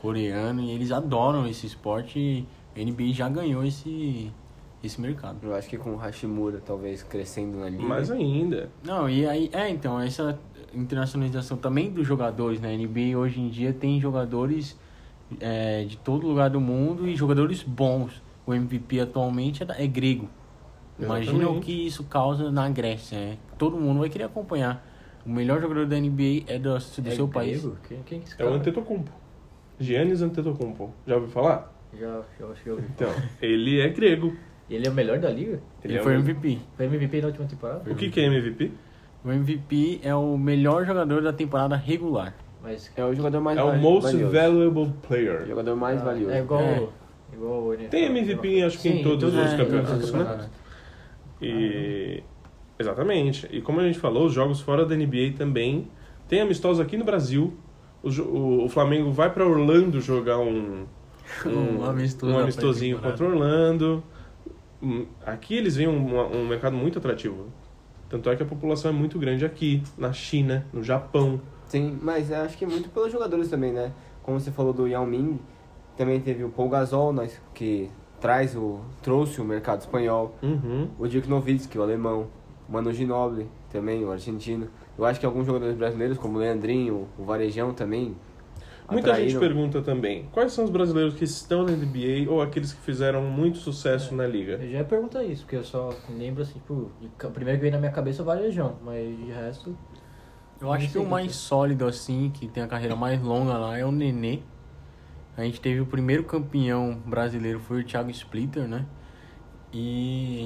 [0.00, 0.62] coreano.
[0.62, 4.32] E eles adoram esse esporte e a NBA já ganhou esse,
[4.86, 5.38] esse mercado.
[5.42, 7.82] eu acho que com o Hashimura talvez crescendo na liga.
[7.82, 8.70] mais ainda.
[8.84, 10.38] Não, e aí, é, então, essa
[10.74, 12.72] internacionalização também dos jogadores, né?
[12.72, 14.78] A NBA hoje em dia tem jogadores
[15.40, 18.22] é, de todo lugar do mundo e jogadores bons.
[18.46, 20.28] O MVP atualmente é, é grego.
[20.98, 21.58] Imagina Exatamente.
[21.58, 23.38] o que isso causa na Grécia, né?
[23.58, 24.86] Todo mundo vai querer acompanhar.
[25.26, 27.60] O melhor jogador da NBA é do, do É seu país.
[27.60, 27.76] grego?
[27.86, 28.54] Quem, quem que esse É o?
[28.54, 29.10] Antetokounmpo.
[29.78, 30.94] Giannis Antetokounmpo.
[31.06, 31.74] Já ouviu falar?
[31.92, 32.86] Já, já acho que eu ouvi.
[32.94, 33.10] Então,
[33.42, 34.34] ele é grego.
[34.68, 35.60] E ele é o melhor da liga?
[35.84, 36.58] Ele é foi o- MVP.
[36.76, 37.90] Foi MVP na última temporada?
[37.90, 38.70] O que, que é MVP?
[39.24, 42.34] O MVP é o melhor jogador da temporada regular.
[42.62, 44.32] Mas É o jogador mais É o vali- most valioso.
[44.34, 45.46] valuable O player.
[45.46, 46.30] jogador mais Ah, valioso.
[46.32, 46.88] É igual, É.
[47.32, 47.90] igual o NFL.
[47.90, 50.48] Tem MVP, acho que em Sim, todos os é, campeonatos, todos os né?
[51.40, 52.22] E.
[52.78, 53.48] Exatamente.
[53.50, 55.88] E como a gente falou, os jogos fora da NBA também.
[56.28, 57.54] Tem amistosos aqui no Brasil.
[58.02, 60.84] O, o, o Flamengo vai pra Orlando jogar um.
[61.44, 64.02] Um amistoso um amistosinho contra Orlando.
[64.82, 67.46] Hum, Aqui eles veem um, um mercado muito atrativo.
[68.08, 71.40] Tanto é que a população é muito grande aqui, na China, no Japão.
[71.66, 73.92] Sim, mas eu acho que muito pelos jogadores também, né?
[74.22, 75.40] Como você falou do Yao Ming,
[75.96, 80.34] também teve o Paul Gasol, nós, que traz o, trouxe o mercado espanhol.
[80.42, 80.88] Uhum.
[80.98, 82.28] O Dirk Nowitzki, o alemão.
[82.68, 84.68] O Manu Ginobili, também, o argentino.
[84.98, 88.16] Eu acho que alguns jogadores brasileiros, como o Leandrinho, o Varejão também.
[88.90, 92.80] Muita gente pergunta também, quais são os brasileiros que estão na NBA ou aqueles que
[92.80, 94.52] fizeram muito sucesso na liga?
[94.54, 97.72] Eu já ia perguntar isso, porque eu só lembro assim, tipo, o primeiro que veio
[97.72, 99.76] na minha cabeça é o Varejão, mas de resto.
[100.60, 103.84] Eu acho que o mais sólido, assim, que tem a carreira mais longa lá, é
[103.84, 104.40] o Nenê.
[105.36, 108.86] A gente teve o primeiro campeão brasileiro, foi o Thiago Splitter, né?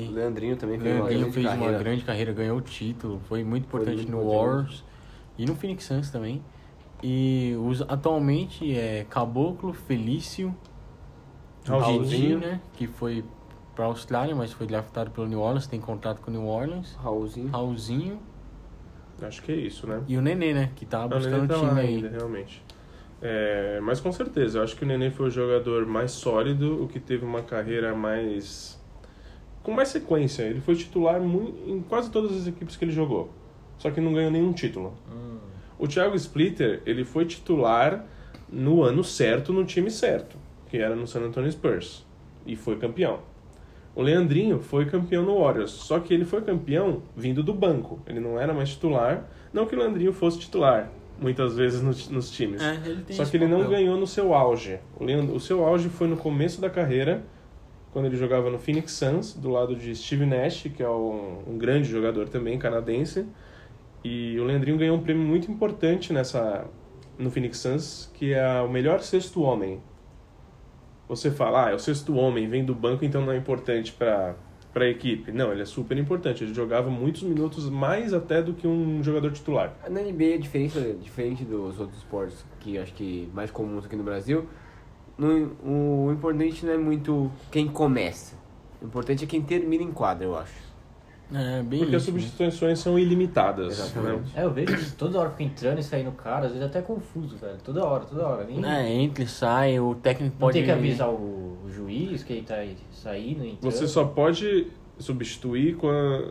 [0.07, 1.73] O E Leandrinho também o fez uma Leandrinho grande fez carreira.
[1.73, 4.29] uma grande carreira, ganhou o título, foi muito Foi importante muito no.
[4.29, 4.85] Warriors
[5.39, 6.45] e no Phoenix Suns também.
[7.03, 10.55] E os, atualmente é Caboclo, Felício,
[11.67, 12.39] Raulzinho.
[12.39, 12.61] Né?
[12.75, 13.25] Que foi
[13.75, 16.95] pra Austrália, mas foi draftado pelo New Orleans, tem contrato com o New Orleans.
[16.97, 17.49] Raulzinho.
[17.51, 18.19] Raulzinho
[19.23, 20.03] Acho que é isso, né?
[20.09, 20.71] e o Nenê, né?
[20.75, 21.95] Que tá Ah, buscando o tá time aí.
[21.97, 22.63] ainda, realmente.
[23.23, 26.89] É, mas com certeza, eu acho que o Nenê foi o jogador mais sólido, o
[26.89, 28.81] que teve uma carreira mais.
[29.63, 30.43] com mais sequência.
[30.45, 33.31] Ele foi titular em quase todas as equipes que ele jogou.
[33.77, 34.95] Só que não ganhou nenhum título.
[35.13, 35.37] Hum,
[35.81, 38.05] O Thiago Splitter, ele foi titular
[38.53, 40.37] no ano certo, no time certo,
[40.69, 42.07] que era no San Antonio Spurs,
[42.45, 43.21] e foi campeão.
[43.97, 48.21] O Leandrinho foi campeão no Warriors, só que ele foi campeão vindo do banco, ele
[48.21, 52.61] não era mais titular, não que o Leandrinho fosse titular, muitas vezes nos, nos times.
[52.63, 53.79] É, Só que ele não papel.
[53.79, 54.79] ganhou no seu auge.
[54.99, 57.25] O, Leandro, o seu auge foi no começo da carreira,
[57.91, 61.59] quando ele jogava no Phoenix Suns, do lado de Steve Nash, que é um, um
[61.59, 63.25] grande jogador também canadense.
[64.03, 66.67] E o Leandrinho ganhou um prêmio muito importante nessa
[67.19, 69.81] no Phoenix Suns, que é o melhor sexto homem.
[71.09, 74.35] Você fala, ah, é o sexto homem, vem do banco, então não é importante para
[74.73, 75.33] para a equipe.
[75.33, 76.45] Não, ele é super importante.
[76.45, 79.75] Ele jogava muitos minutos mais até do que um jogador titular.
[79.91, 84.47] Na NBA diferente, diferente dos outros esportes que acho que mais comuns aqui no Brasil.
[85.19, 88.37] No- o importante não é muito quem começa.
[88.81, 90.70] O importante é quem termina em quadra, eu acho.
[91.33, 92.19] É, bem Porque as isso, né?
[92.21, 93.79] substituições são ilimitadas.
[93.79, 94.35] Exatamente.
[94.35, 94.43] né?
[94.43, 97.37] É, eu vejo isso toda hora fica entrando e saindo cara, às vezes até confuso,
[97.37, 97.57] velho.
[97.63, 98.45] Toda hora, toda hora.
[98.45, 100.55] Nem, É, entra e sai, o técnico não pode...
[100.55, 102.57] tem que avisar o, juiz que ele tá
[102.93, 103.61] saindo, entrando.
[103.73, 104.67] Você só pode
[104.99, 105.77] substituir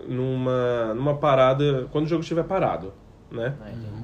[0.08, 2.94] numa, numa parada, quando o jogo estiver parado,
[3.32, 3.56] né?
[3.62, 4.04] Ah, entendi.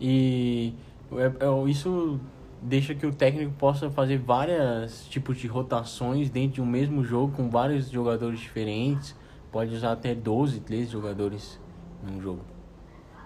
[0.00, 0.74] E
[1.12, 2.20] é- é- isso
[2.60, 7.32] deixa que o técnico possa fazer vários tipos de rotações dentro de um mesmo jogo
[7.36, 9.14] com vários jogadores diferentes.
[9.52, 11.60] Pode usar até 12, 13 jogadores
[12.02, 12.40] num jogo.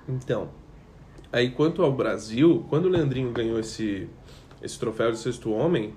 [0.09, 0.51] Então,
[1.33, 4.09] aí quanto ao Brasil, quando o Leandrinho ganhou esse,
[4.61, 5.95] esse troféu de sexto homem,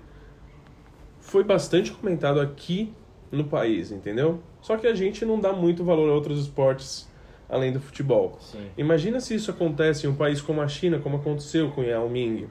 [1.19, 2.93] foi bastante comentado aqui
[3.31, 4.39] no país, entendeu?
[4.61, 7.09] Só que a gente não dá muito valor a outros esportes
[7.49, 8.37] além do futebol.
[8.39, 8.69] Sim.
[8.77, 12.47] Imagina se isso acontece em um país como a China, como aconteceu com Yao Ming.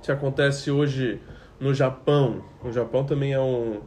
[0.00, 1.20] Se acontece hoje
[1.60, 2.42] no Japão.
[2.64, 3.80] O Japão também é um.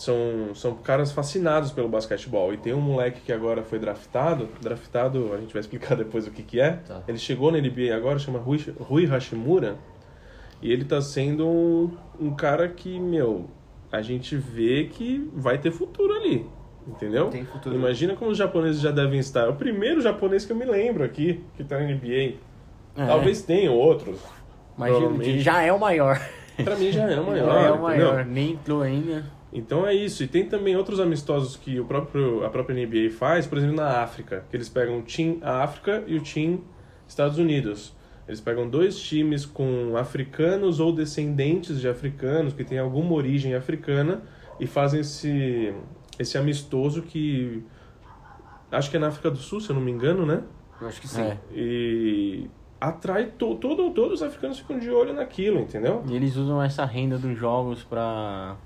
[0.00, 2.54] São, são caras fascinados pelo basquetebol.
[2.54, 4.48] E tem um moleque que agora foi draftado.
[4.58, 6.72] Draftado, a gente vai explicar depois o que, que é.
[6.72, 7.02] Tá.
[7.06, 9.76] Ele chegou na NBA agora, chama Rui, Rui Hashimura.
[10.62, 13.50] E ele tá sendo um, um cara que, meu,
[13.92, 16.46] a gente vê que vai ter futuro ali.
[16.88, 17.28] Entendeu?
[17.28, 17.74] Tem futuro.
[17.74, 19.40] Imagina como os japoneses já devem estar.
[19.42, 22.36] É o primeiro japonês que eu me lembro aqui que tá na NBA.
[22.96, 24.18] É, Talvez tenham outros.
[24.78, 24.94] Mas
[25.42, 26.18] já é o maior.
[26.64, 27.52] Pra mim já é o maior.
[27.52, 27.82] já é o entendeu?
[27.82, 28.24] maior.
[28.24, 29.39] Nem entrou ainda.
[29.52, 30.22] Então é isso.
[30.22, 34.00] E tem também outros amistosos que o próprio, a própria NBA faz, por exemplo, na
[34.02, 36.60] África, que eles pegam o Team África e o Team
[37.06, 37.94] Estados Unidos.
[38.28, 44.22] Eles pegam dois times com africanos ou descendentes de africanos que têm alguma origem africana
[44.60, 45.74] e fazem esse,
[46.16, 47.64] esse amistoso que
[48.70, 50.44] acho que é na África do Sul, se eu não me engano, né?
[50.80, 51.22] Eu acho que sim.
[51.22, 51.38] É.
[51.52, 52.48] E
[52.80, 56.02] atrai to, todo, todos os africanos ficam de olho naquilo, entendeu?
[56.08, 58.56] E eles usam essa renda dos jogos pra.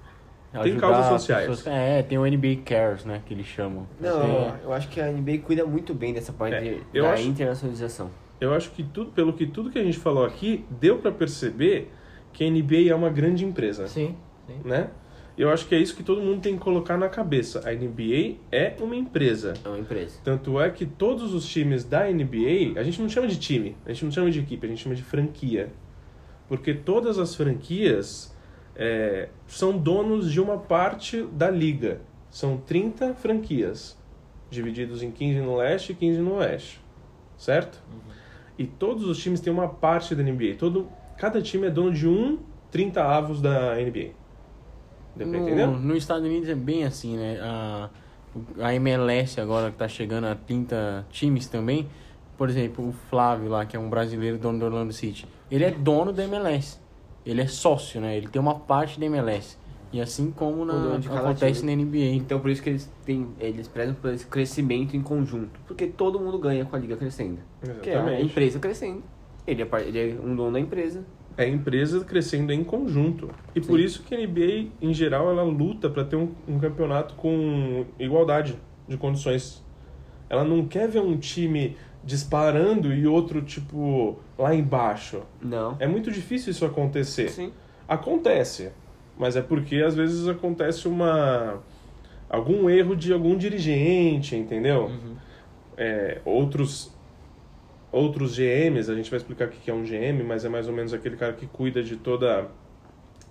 [0.63, 1.49] Tem causas as sociais.
[1.49, 3.21] pessoas- É, tem o NBA Cares, né?
[3.27, 3.87] Que eles chamam.
[4.01, 7.05] Não, Tem- eu acho que a NBA cuida muito bem dessa parte É, de- eu
[7.05, 8.11] da acho- internacionalização.
[8.41, 11.91] Eu acho que tudo, pelo que tudo que a gente falou aqui, deu pra perceber
[12.33, 14.15] que a NBA é uma grande empresa, Sim,
[14.47, 14.61] sim.
[14.65, 14.89] né?
[15.37, 17.61] Eu acho que é isso que todo mundo tem que colocar na cabeça.
[17.69, 19.55] A NBA é uma empresa.
[19.65, 20.19] É uma empresa.
[20.23, 23.93] Tanto é que todos os times da NBA, a gente não chama de time, a
[23.93, 25.71] gente não chama de equipe, a gente chama de franquia.
[26.49, 28.34] Porque todas as franquias
[28.77, 32.01] é, são donos de uma parte da liga.
[32.31, 33.97] São 30 franquias,
[34.51, 36.81] divididos em 15 no leste e 15 no oeste.
[37.37, 37.83] Certo?
[38.59, 40.55] E todos os times têm uma parte da NBA.
[40.59, 42.39] Todo, cada time é dono de um
[42.71, 44.11] 30 avos da NBA.
[45.17, 45.67] Deu pra entender?
[45.67, 47.39] No, nos Estados Unidos é bem assim, né?
[47.41, 47.91] A,
[48.61, 51.89] a MLS agora que tá chegando a 30 times também.
[52.37, 55.27] Por exemplo, o Flávio lá, que é um brasileiro dono do Orlando City.
[55.49, 56.81] Ele é dono da MLS.
[57.25, 58.17] Ele é sócio, né?
[58.17, 59.57] Ele tem uma parte da MLS.
[59.93, 61.77] E assim como na, acontece time.
[61.77, 62.17] na NBA.
[62.17, 65.61] Então por isso que eles têm, eles prezam por esse crescimento em conjunto.
[65.69, 67.39] Porque todo mundo ganha com a liga crescendo.
[67.81, 68.25] Que é a Exatamente.
[68.25, 69.03] empresa crescendo.
[69.47, 71.05] Ele é, ele é um dono da empresa.
[71.37, 73.31] é a empresa crescendo em conjunto.
[73.55, 77.15] E por isso que a NBA, em geral, ela luta para ter um, um campeonato
[77.15, 78.59] com igualdade
[78.89, 79.63] de condições.
[80.29, 85.23] Ela não quer ver um time disparando e outro, tipo, lá embaixo.
[85.43, 85.77] Não.
[85.81, 87.31] É muito difícil isso acontecer.
[87.31, 87.53] Sim.
[87.89, 88.71] Acontece,
[89.19, 91.59] mas é porque às vezes acontece uma
[92.29, 94.91] algum erro de algum dirigente, entendeu?
[95.77, 96.93] É, outros
[97.93, 100.67] outros GMs, a gente vai explicar o que que é um GM, mas é mais
[100.67, 102.49] ou menos aquele cara que cuida de toda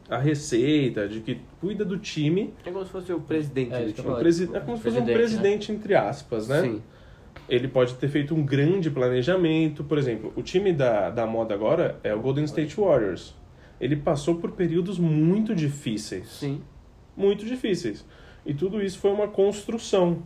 [0.09, 2.53] a receita, de que cuida do time.
[2.65, 4.15] É como se fosse o presidente É, do time.
[4.15, 5.13] Presi- é como se fosse um Presidente, né?
[5.13, 6.61] presidente, entre aspas, né?
[6.61, 6.81] Sim.
[7.49, 9.83] Ele pode ter feito um grande planejamento.
[9.83, 13.35] Por exemplo, o time da, da moda agora é o Golden State Warriors.
[13.79, 16.27] Ele passou por períodos muito difíceis.
[16.27, 16.61] Sim.
[17.15, 18.05] Muito difíceis.
[18.45, 20.23] E tudo isso foi uma construção.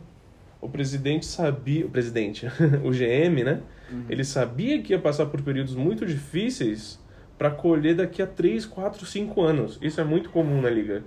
[0.62, 1.86] O presidente sabia.
[1.86, 2.46] O presidente,
[2.84, 3.62] o GM, né?
[3.92, 4.06] Uhum.
[4.10, 7.00] Ele sabia que ia passar por períodos muito difíceis
[7.38, 9.80] para colher daqui a 3, 4, 5 anos.
[9.82, 11.04] Isso é muito comum na liga.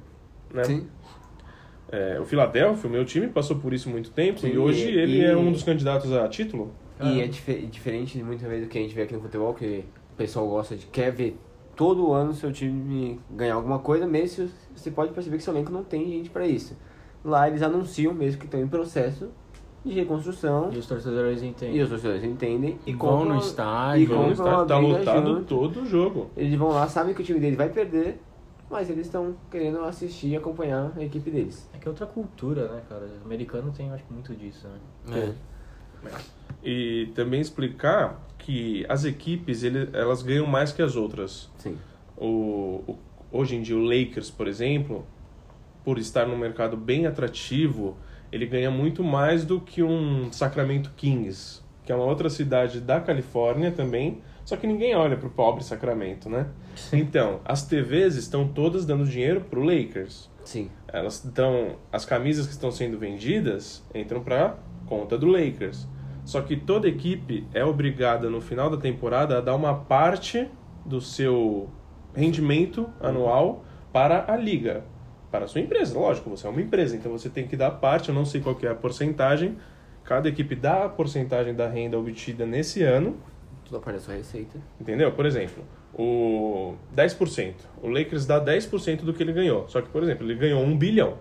[0.52, 0.64] Né?
[0.64, 0.86] Sim.
[1.92, 4.96] É, o Philadelphia, o meu time, passou por isso muito tempo Sim, e hoje e-
[4.98, 6.72] ele e- é um dos candidatos a título.
[7.02, 9.54] E é dife- diferente de muitas vezes do que a gente vê aqui no futebol,
[9.54, 11.36] que o pessoal gosta de quer ver
[11.74, 15.72] todo ano seu time ganhar alguma coisa, mesmo se você pode perceber que seu elenco
[15.72, 16.76] não tem gente pra isso.
[17.24, 19.28] Lá eles anunciam mesmo que estão em processo
[19.84, 21.80] de reconstrução E os torcedores e entendem.
[21.82, 25.44] os torcedores entendem e Vão compram- no estádio, e Vão estar, uma tá lotado junto.
[25.46, 26.30] todo o jogo.
[26.36, 28.20] Eles vão lá, sabem que o time deles vai perder,
[28.70, 31.68] mas eles estão querendo assistir e acompanhar a equipe deles.
[31.74, 33.06] É que é outra cultura, né, cara?
[33.20, 35.18] O americano tem, acho, muito disso, né?
[35.18, 36.10] É.
[36.62, 41.50] E também explicar que as equipes ele, elas ganham mais que as outras.
[41.58, 41.76] Sim.
[42.16, 42.98] O, o-
[43.32, 45.04] hoje em dia o Lakers, por exemplo,
[45.84, 47.96] por estar num mercado bem atrativo,
[48.30, 53.00] ele ganha muito mais do que um Sacramento Kings, que é uma outra cidade da
[53.00, 56.48] Califórnia também, só que ninguém olha pro pobre Sacramento, né?
[56.92, 60.30] Então, as TVs estão todas dando dinheiro pro Lakers.
[60.44, 60.70] Sim.
[60.88, 65.86] Elas estão as camisas que estão sendo vendidas entram para conta do Lakers.
[66.24, 70.48] Só que toda equipe é obrigada no final da temporada a dar uma parte
[70.84, 71.68] do seu
[72.14, 74.84] rendimento anual para a liga,
[75.30, 75.98] para a sua empresa.
[75.98, 78.56] Lógico, você é uma empresa, então você tem que dar parte, eu não sei qual
[78.62, 79.56] é a porcentagem.
[80.04, 83.16] Cada equipe dá a porcentagem da renda obtida nesse ano,
[83.70, 84.58] Tudo da sua receita.
[84.80, 85.12] Entendeu?
[85.12, 85.64] Por exemplo,
[85.94, 87.54] o 10%.
[87.80, 89.68] O Lakers dá 10% do que ele ganhou.
[89.68, 91.18] Só que, por exemplo, ele ganhou 1 bilhão.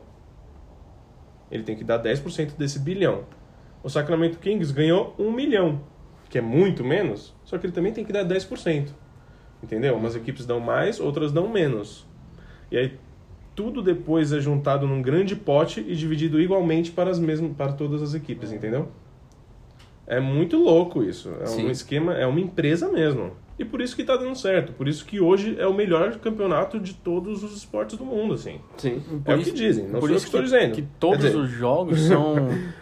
[1.51, 3.25] Ele tem que dar 10% desse bilhão.
[3.83, 5.81] O Sacramento Kings ganhou 1 milhão,
[6.27, 8.89] que é muito menos, só que ele também tem que dar 10%.
[9.61, 9.95] Entendeu?
[9.95, 12.05] Umas equipes dão mais, outras dão menos.
[12.71, 12.99] E aí
[13.55, 18.01] tudo depois é juntado num grande pote e dividido igualmente para as mesmas para todas
[18.01, 18.89] as equipes, entendeu?
[20.09, 21.31] É muito louco isso.
[21.39, 21.67] É Sim.
[21.67, 23.31] um esquema, é uma empresa mesmo.
[23.59, 24.73] E por isso que tá dando certo.
[24.73, 28.59] Por isso que hoje é o melhor campeonato de todos os esportes do mundo, assim.
[28.77, 29.03] Sim.
[29.23, 30.73] é o que dizem, não por isso que estou dizendo.
[30.73, 32.35] Que todos dizer, os jogos são.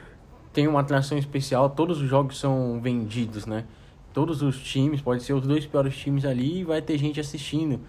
[0.54, 3.66] tem uma atração especial, todos os jogos são vendidos, né?
[4.14, 7.82] Todos os times, pode ser os dois piores times ali e vai ter gente assistindo.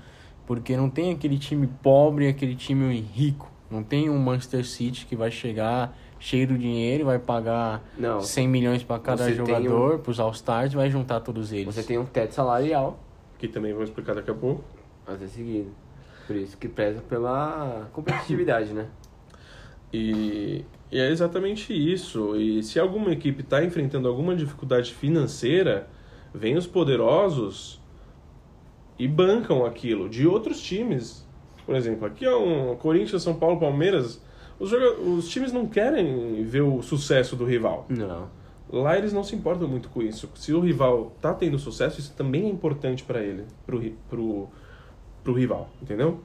[0.46, 3.50] Porque não tem aquele time pobre e aquele time rico.
[3.70, 8.20] Não tem um Manchester City que vai chegar cheio do dinheiro e vai pagar Não.
[8.20, 11.74] 100 milhões para cada Você jogador, pros All-Stars, e vai juntar todos eles.
[11.74, 12.98] Você tem um teto salarial
[13.38, 14.64] Que também vou explicar daqui a pouco.
[15.06, 15.70] a ser seguido.
[16.26, 18.86] Por isso que preza pela competitividade, né?
[19.92, 22.36] E, e é exatamente isso.
[22.36, 25.88] E se alguma equipe está enfrentando alguma dificuldade financeira,
[26.34, 27.80] vem os poderosos
[28.98, 31.26] e bancam aquilo de outros times.
[31.64, 34.20] Por exemplo, aqui é um Corinthians, São Paulo, Palmeiras.
[34.58, 37.86] Os, os times não querem ver o sucesso do rival.
[37.88, 38.28] Não.
[38.70, 40.30] Lá eles não se importam muito com isso.
[40.34, 43.80] Se o rival tá tendo sucesso, isso também é importante para ele, pro,
[44.10, 44.48] pro,
[45.24, 46.20] pro rival, entendeu?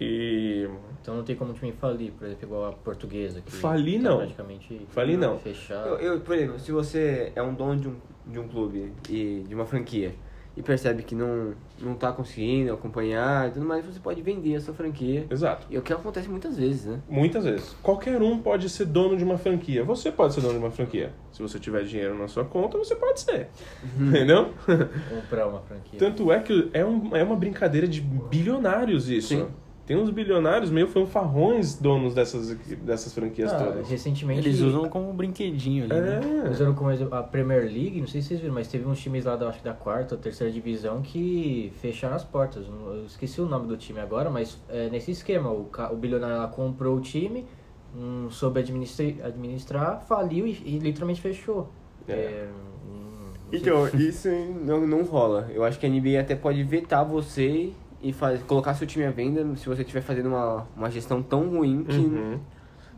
[0.00, 0.68] E
[1.00, 3.40] Então não tem como o time falir, por exemplo, igual a portuguesa.
[3.40, 4.16] Que Falir, tá não.
[4.18, 5.38] Praticamente Falir, não.
[5.38, 5.88] Fechado.
[5.88, 9.44] Eu, eu, por exemplo, se você é um dono de um, de um clube e
[9.46, 10.14] de uma franquia
[10.56, 14.60] e percebe que não, não tá conseguindo acompanhar e tudo mais, você pode vender a
[14.60, 15.26] sua franquia.
[15.30, 15.66] exato.
[15.68, 17.00] E é o que acontece muitas vezes, né?
[17.08, 17.74] Muitas vezes.
[17.82, 19.82] Qualquer um pode ser dono de uma franquia.
[19.84, 21.12] Você pode ser dono de uma franquia.
[21.32, 23.48] Se você tiver dinheiro na sua conta, você pode ser.
[23.98, 24.52] Entendeu?
[25.10, 25.98] Comprar uma franquia.
[25.98, 29.28] Tanto é que é, um, é uma brincadeira de bilionários isso.
[29.28, 29.48] Sim.
[29.86, 33.88] Tem uns bilionários meio fanfarrões donos dessas, dessas franquias Ah, todas.
[33.88, 34.40] recentemente.
[34.40, 36.20] Eles usam como um brinquedinho ali, né?
[36.46, 36.50] É.
[36.50, 39.26] Usando como exemplo a Premier League, não sei se vocês viram, mas teve uns times
[39.26, 42.64] lá da, acho da quarta ou terceira divisão que fecharam as portas.
[42.66, 45.50] Eu esqueci o nome do time agora, mas é nesse esquema.
[45.50, 47.44] O, o bilionário lá comprou o time,
[47.94, 51.68] não soube administrar, administrar faliu e, e literalmente fechou.
[52.08, 52.12] É.
[52.12, 52.48] É,
[52.88, 53.32] hum.
[53.52, 54.28] Então, isso
[54.64, 55.50] não, não rola.
[55.52, 57.70] Eu acho que a NBA até pode vetar você
[58.04, 61.48] e faz, colocar seu time à venda se você estiver fazendo uma, uma gestão tão
[61.48, 62.38] ruim que Uhum.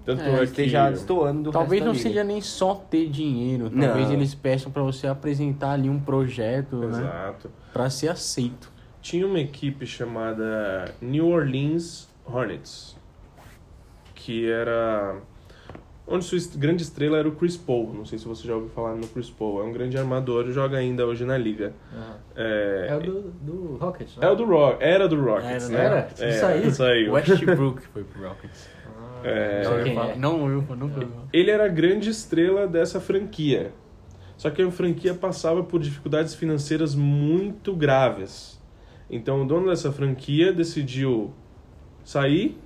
[0.05, 0.45] Tanto É, é, que...
[0.45, 3.69] esteja destoando do Talvez resto não seja nem só ter dinheiro.
[3.69, 4.15] Talvez Não.
[4.15, 7.01] eles peçam pra você apresentar ali um projeto, né?
[7.01, 7.51] Exato.
[7.73, 8.71] Pra ser aceito.
[9.03, 12.97] Tinha uma equipe chamada New Orleans Hornets,
[14.15, 15.17] que era
[16.07, 17.93] onde sua grande estrela era o Chris Paul.
[17.95, 19.61] Não sei se você já ouviu falar no Chris Paul.
[19.61, 21.73] É um grande armador, joga ainda hoje na liga.
[21.93, 24.27] Ah, É, É o do, do Rockets, né?
[24.27, 25.85] é o do Rock, era do Rockets, Era, né?
[25.85, 26.09] era?
[26.29, 26.71] É, Saiu?
[26.71, 27.13] saiu.
[27.13, 28.69] Westbrook foi pro Rockets.
[29.25, 30.17] É, Não, quem é?
[30.17, 31.09] Não, eu nunca vi.
[31.33, 33.73] ele era a grande estrela dessa franquia.
[34.37, 38.61] Só que a franquia passava por dificuldades financeiras muito graves.
[39.11, 41.33] Então o dono dessa franquia decidiu
[42.05, 42.57] sair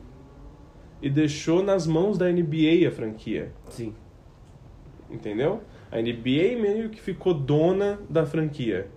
[1.02, 3.52] e deixou nas mãos da NBA a franquia.
[3.68, 3.94] Sim.
[5.10, 5.60] Entendeu?
[5.90, 8.88] A NBA meio que ficou dona da franquia.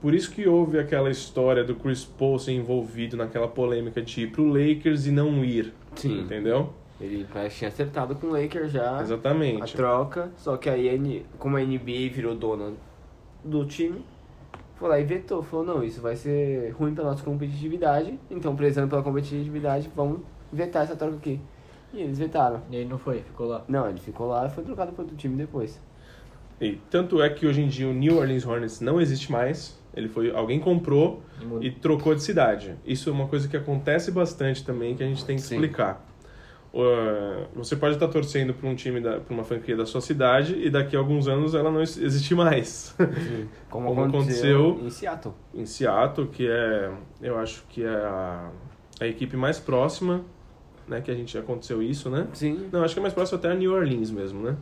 [0.00, 4.30] Por isso que houve aquela história do Chris Paul ser envolvido naquela polêmica de ir
[4.30, 5.72] pro Lakers e não ir.
[5.96, 6.20] Sim.
[6.20, 6.72] Entendeu?
[7.00, 9.74] Ele parece tinha acertado com o Lakers já a Exatamente.
[9.74, 12.72] troca, só que aí, a como a NBA virou dona
[13.44, 14.04] do time,
[14.74, 15.42] foi lá e vetou.
[15.42, 20.20] Falou, não, isso vai ser ruim pra nossa competitividade, então prezando pela competitividade, vamos
[20.52, 21.40] vetar essa troca aqui.
[21.92, 22.62] E eles vetaram.
[22.70, 23.64] E ele não foi, ficou lá.
[23.68, 25.80] Não, ele ficou lá e foi trocado para outro time depois.
[26.60, 29.78] E tanto é que hoje em dia o New Orleans Hornets não existe mais.
[29.94, 31.22] Ele foi alguém comprou
[31.60, 32.74] E e trocou de cidade.
[32.84, 35.54] Isso é uma coisa que acontece bastante também que a gente tem que Sim.
[35.54, 36.04] explicar.
[36.74, 40.54] Uh, você pode estar torcendo para um time da, para uma franquia da sua cidade
[40.54, 42.94] e daqui a alguns anos ela não ex- existe mais.
[43.70, 45.34] Como, Como aconteceu, aconteceu- em Seattle.
[45.54, 46.90] em Seattle, que é,
[47.22, 48.50] eu acho que é a,
[49.00, 50.22] a equipe mais próxima,
[50.88, 52.26] né, que a gente aconteceu isso, né?
[52.32, 52.68] Sim.
[52.72, 54.56] Não, acho que é mais próximo até a New Orleans mesmo, né?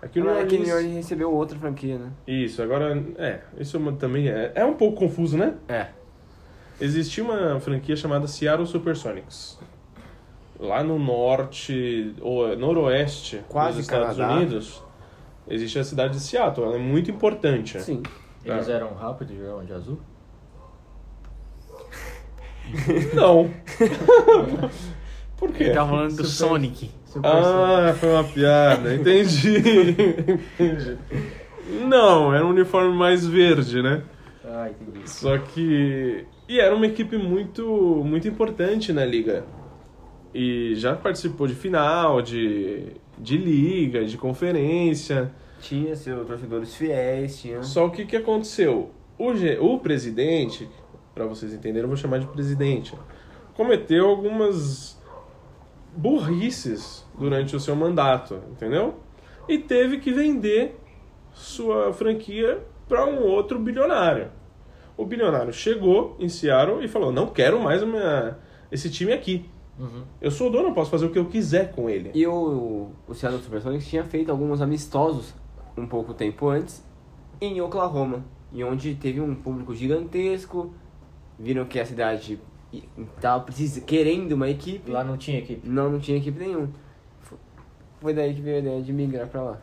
[0.00, 0.68] Aqui o New Agora é que Orleans...
[0.68, 2.10] New Orleans recebeu outra franquia, né?
[2.26, 5.54] Isso, agora, é, isso é também é, é um pouco confuso, né?
[5.68, 5.86] É.
[6.80, 9.58] Existia uma franquia chamada Seattle Supersonics.
[10.58, 14.36] Lá no norte, ou noroeste Quase dos Estados Canadá.
[14.36, 14.82] Unidos,
[15.48, 16.66] existe a cidade de Seattle.
[16.66, 17.80] Ela é muito importante.
[17.80, 18.02] Sim.
[18.44, 18.72] Eles Ah.
[18.72, 19.98] eram rápidos e jogavam de azul?
[23.14, 23.50] Não.
[25.42, 25.64] Por quê?
[25.64, 26.88] Ele tá falando do Super- Sonic.
[27.04, 28.94] Super Ah, foi uma piada.
[28.94, 29.58] Entendi.
[30.54, 30.98] Entendi.
[31.88, 34.04] Não, era um uniforme mais verde, né?
[34.44, 35.10] Ah, entendi.
[35.10, 36.24] Só que.
[36.48, 37.64] E era uma equipe muito,
[38.04, 39.44] muito importante na liga.
[40.32, 42.84] E já participou de final, de,
[43.18, 45.28] de liga, de conferência.
[45.60, 47.64] Tinha seus torcedores fiéis, tinha.
[47.64, 48.90] Só que o que aconteceu?
[49.18, 49.30] O,
[49.60, 50.68] o presidente,
[51.12, 52.94] para vocês entenderem, eu vou chamar de presidente.
[53.54, 55.01] cometeu algumas
[55.94, 58.94] burrices durante o seu mandato, entendeu?
[59.48, 60.78] E teve que vender
[61.32, 64.30] sua franquia para um outro bilionário.
[64.96, 68.36] O bilionário chegou em Seattle e falou: Não quero mais minha-
[68.70, 69.48] esse time aqui.
[70.20, 72.10] Eu sou o dono, eu posso fazer o que eu quiser com ele.
[72.14, 75.34] E o, o Seattle Supersonics tinha feito alguns amistosos
[75.76, 76.84] um pouco tempo antes
[77.40, 78.22] em Oklahoma,
[78.52, 80.72] e onde teve um público gigantesco,
[81.38, 82.38] viram que a cidade
[83.16, 85.68] estava precisa, querendo uma equipe, Lá não tinha equipe.
[85.68, 86.70] não, não tinha equipe nenhuma.
[88.00, 89.60] Foi daí que veio a ideia de migrar pra lá.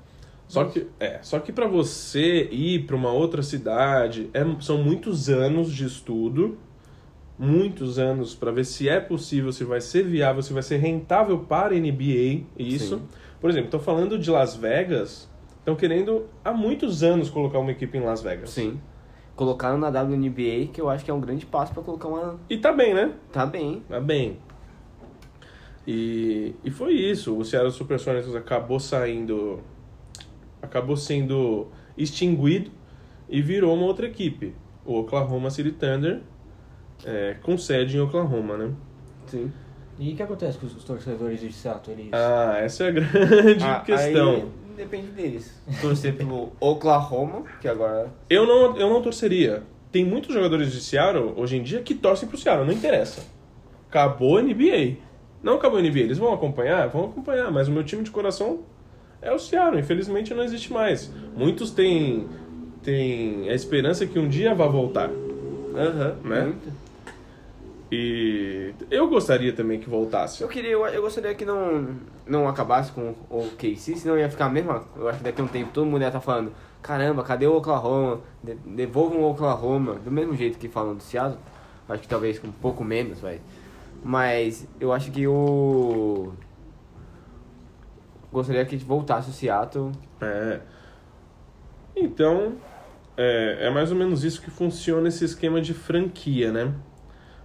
[0.47, 5.30] Só que, é, só que para você ir para uma outra cidade, é- são muitos
[5.30, 6.57] anos de estudo,
[7.38, 11.39] muitos anos para ver se é possível, se vai ser viável, se vai ser rentável
[11.39, 12.97] para a NBA, isso.
[12.97, 13.03] Sim.
[13.39, 15.30] Por exemplo, estou falando de Las Vegas,
[15.60, 18.49] estão querendo há muitos anos colocar uma equipe em Las Vegas.
[18.49, 18.80] Sim.
[19.40, 22.38] Colocaram na WNBA, que eu acho que é um grande passo pra colocar uma.
[22.50, 23.14] E tá bem, né?
[23.32, 23.82] Tá bem.
[23.88, 24.38] Tá bem.
[25.88, 27.38] E, e foi isso.
[27.38, 29.62] O Seattle Supersonics acabou saindo.
[30.62, 31.68] Acabou sendo
[31.98, 32.70] extinguido
[33.30, 34.54] e virou uma outra equipe.
[34.84, 36.20] O Oklahoma City Thunder,
[37.06, 38.74] é, com sede em Oklahoma, né?
[39.28, 39.54] Sim.
[39.98, 41.96] E o que acontece com os torcedores de Seattle?
[41.98, 42.12] Eles...
[42.12, 44.32] Ah, essa é a grande Ah, questão.
[44.34, 44.46] aí
[44.80, 45.53] depende deles.
[45.82, 48.07] Torcer pelo Oklahoma, que agora.
[48.30, 49.63] Eu não, eu não torceria.
[49.91, 53.23] Tem muitos jogadores de Seattle hoje em dia que torcem pro Seattle, não interessa.
[53.89, 54.97] Acabou a NBA.
[55.43, 56.88] Não acabou a NBA, eles vão acompanhar?
[56.88, 58.59] Vão acompanhar, mas o meu time de coração
[59.21, 61.11] é o Seattle, infelizmente não existe mais.
[61.36, 62.27] Muitos têm,
[62.84, 65.09] têm a esperança que um dia vá voltar.
[65.75, 66.41] Aham, Né?
[66.43, 66.78] muito.
[67.92, 70.44] E eu gostaria também que voltasse.
[70.44, 71.96] Eu queria, eu, eu gostaria que não,
[72.28, 74.84] não acabasse com o KC, senão ia ficar a mesma.
[74.96, 76.52] Eu acho que daqui a um tempo todo mundo ia estar falando:
[76.84, 78.22] caramba, cadê o Oklahoma?
[78.44, 79.96] De, devolvam o Oklahoma.
[79.96, 81.40] Do mesmo jeito que falam do Seattle.
[81.88, 83.42] Acho que talvez com um pouco menos, vai.
[84.04, 86.32] Mas eu acho que o.
[88.32, 89.92] Gostaria que voltasse o Seattle.
[90.22, 90.60] É.
[91.96, 92.54] Então,
[93.18, 96.72] é, é mais ou menos isso que funciona esse esquema de franquia, né?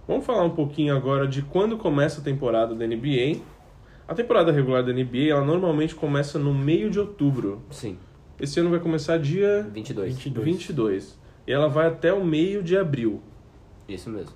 [0.07, 3.41] Vamos falar um pouquinho agora de quando começa a temporada da NBA.
[4.07, 7.63] A temporada regular da NBA, ela normalmente começa no meio de outubro.
[7.71, 7.97] Sim,
[8.39, 10.15] Esse ano vai começar dia 22.
[10.15, 10.45] 22.
[10.45, 11.19] 22.
[11.47, 13.21] E ela vai até o meio de abril.
[13.87, 14.33] Isso mesmo.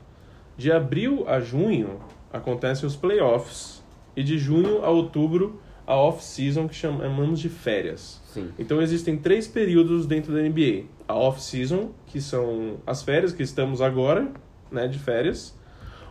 [0.57, 1.99] De abril a junho
[2.33, 3.83] acontecem os playoffs.
[4.15, 8.21] E de junho a outubro, a off-season, que chamamos de férias.
[8.25, 8.49] Sim.
[8.57, 10.85] Então existem três períodos dentro da NBA.
[11.07, 14.31] A off-season, que são as férias que estamos agora,
[14.71, 15.57] né, de férias,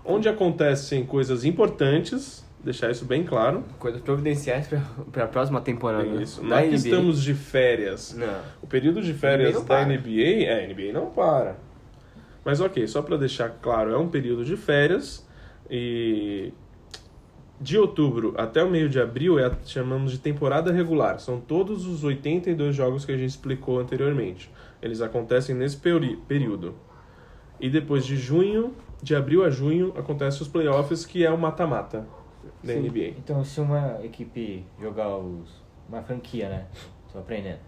[0.09, 3.63] onde acontecem coisas importantes, deixar isso bem claro.
[3.79, 4.69] Coisas providenciais
[5.13, 6.07] para a próxima temporada.
[6.23, 6.43] Isso.
[6.43, 6.77] Não é que NBA.
[6.77, 8.15] estamos de férias.
[8.15, 8.41] Não.
[8.63, 9.85] O período de férias NBA da.
[9.85, 11.57] NBA, é, a NBA não para.
[12.45, 15.29] Mas ok, só para deixar claro, é um período de férias
[15.71, 16.53] e
[17.61, 21.21] de outubro até o meio de abril é a chamamos de temporada regular.
[21.21, 24.51] São todos os 82 jogos que a gente explicou anteriormente.
[24.81, 26.75] Eles acontecem nesse período.
[27.61, 28.73] E depois de junho,
[29.03, 32.05] de abril a junho, acontecem os playoffs, que é o mata-mata
[32.63, 32.81] da Sim.
[32.89, 33.15] NBA.
[33.19, 35.63] Então, se uma equipe jogar os.
[35.89, 36.67] Uma franquia, né?
[37.13, 37.59] Tô aprendendo.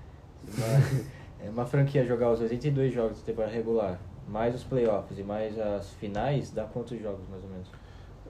[0.57, 0.67] Uma,
[1.47, 5.59] é, uma franquia jogar os 82 jogos da temporada regular, mais os playoffs e mais
[5.59, 7.69] as finais, dá quantos jogos mais ou menos?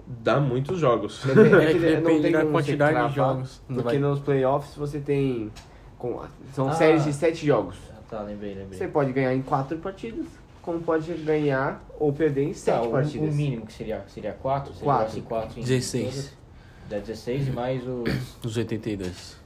[0.06, 1.22] Dá muitos jogos.
[1.24, 3.62] Depende, É que não depende tem da quantidade de jogos.
[3.66, 5.50] Porque vai- nos playoffs você tem.
[5.98, 6.22] com-
[6.52, 6.72] São Ah.
[6.72, 7.76] séries de sete jogos.
[7.92, 8.78] Ah, tá, lembrei, lembrei.
[8.78, 10.26] Você pode ganhar em quatro partidas,
[10.62, 13.32] como pode ganhar ou perder em Tá, sete o, partidas.
[13.32, 14.74] o mínimo que seria, seria 4?
[14.74, 15.06] Se Quatro.
[15.06, 16.08] jogasse 4 em 16.
[16.14, 16.40] todas,
[16.88, 18.44] Dá 16 e mais os.
[18.44, 19.36] Os 82.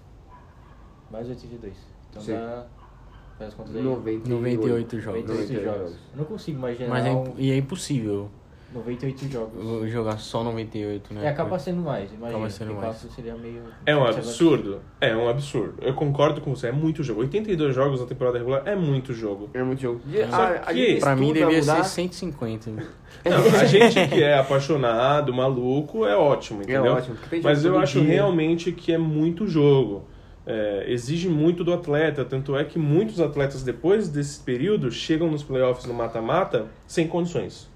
[1.10, 1.74] Mais 82.
[2.10, 2.32] Então Sim.
[2.32, 2.66] dá.
[3.38, 3.82] Faz as contas aí.
[3.82, 4.28] 98.
[4.30, 5.20] 98 jogos.
[5.22, 5.80] 98 98 jogos.
[5.90, 6.04] jogos.
[6.12, 8.30] Eu não consigo imaginar Mas é, um e é impossível
[8.74, 9.90] 98 jogos.
[9.90, 11.24] jogar só 98, né?
[11.24, 12.28] É, acaba sendo mais, imagina.
[12.30, 12.96] Acaba sendo mais.
[13.14, 13.62] seria meio.
[13.86, 14.80] É um absurdo.
[15.00, 15.74] É um absurdo.
[15.80, 17.20] Eu concordo com você, é muito jogo.
[17.20, 19.48] 82 jogos na temporada regular é muito jogo.
[19.54, 20.00] É muito jogo.
[20.28, 21.84] Só a, a que, Pra mim devia mudar.
[21.84, 22.70] ser 150.
[23.24, 26.92] Não, a gente que é apaixonado, maluco, é ótimo, entendeu?
[26.92, 28.14] ótimo, porque tem jogo Mas eu acho dia.
[28.14, 30.04] realmente que é muito jogo.
[30.46, 35.42] É, exige muito do atleta, tanto é que muitos atletas depois desse período chegam nos
[35.42, 37.72] playoffs no mata-mata sem condições.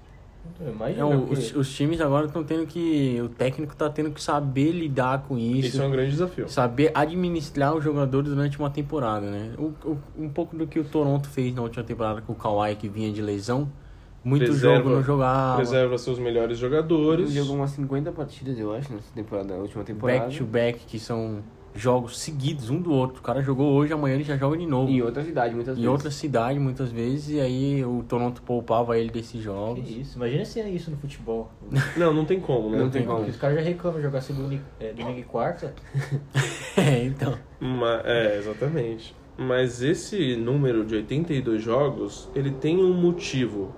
[0.61, 1.01] Imagina.
[1.01, 3.19] É, o- porque- os, os times agora estão tendo que.
[3.23, 5.67] O técnico tá tendo que saber lidar com isso.
[5.69, 6.47] Isso é um grande desafio.
[6.49, 9.51] Saber administrar os jogadores durante uma temporada, né?
[9.57, 12.75] O, o- um pouco do que o Toronto fez na última temporada com o Kawhi,
[12.75, 13.69] que vinha de lesão.
[14.21, 15.55] Muito Preserva- jogo não jogava.
[15.57, 17.31] Preserva seus melhores Ele jogadores.
[17.31, 20.19] jogou umas 50 partidas, eu acho, nessa temporada, na última temporada.
[20.25, 21.39] Back to back, que são
[21.75, 23.19] jogos seguidos, um do outro.
[23.19, 24.89] O cara jogou hoje, amanhã ele já joga de novo.
[24.91, 25.91] Em outra cidade, muitas Em vezes.
[25.91, 29.83] outra cidade, muitas vezes, e aí o Toronto poupava ele desses jogos.
[29.83, 31.49] Que isso, imagina se é isso no futebol.
[31.95, 32.77] Não, não tem como, né?
[32.79, 33.17] Não tem como.
[33.19, 35.73] Porque os caras já reclamam de jogar segunda e, é, domingo e quarta.
[36.77, 37.37] É, então.
[37.59, 39.13] Ma- é, exatamente.
[39.37, 43.73] Mas esse número de 82 jogos, ele tem um motivo.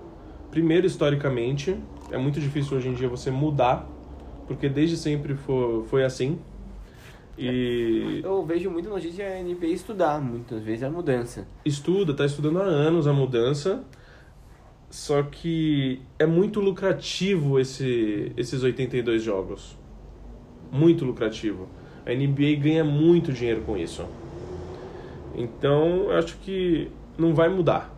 [0.50, 1.76] Primeiro, historicamente,
[2.10, 3.88] é muito difícil hoje em dia você mudar,
[4.46, 6.38] porque desde sempre foi, foi assim.
[7.44, 11.46] E Eu vejo muita notícia a NBA estudar, muitas vezes, a mudança.
[11.64, 13.84] estuda, tá estudando há anos a mudança.
[14.90, 19.76] Só que é muito lucrativo esse, esses 82 jogos.
[20.70, 21.66] Muito lucrativo.
[22.04, 24.04] A NBA ganha muito dinheiro com isso.
[25.34, 27.94] Então, eu acho que não vai mudar.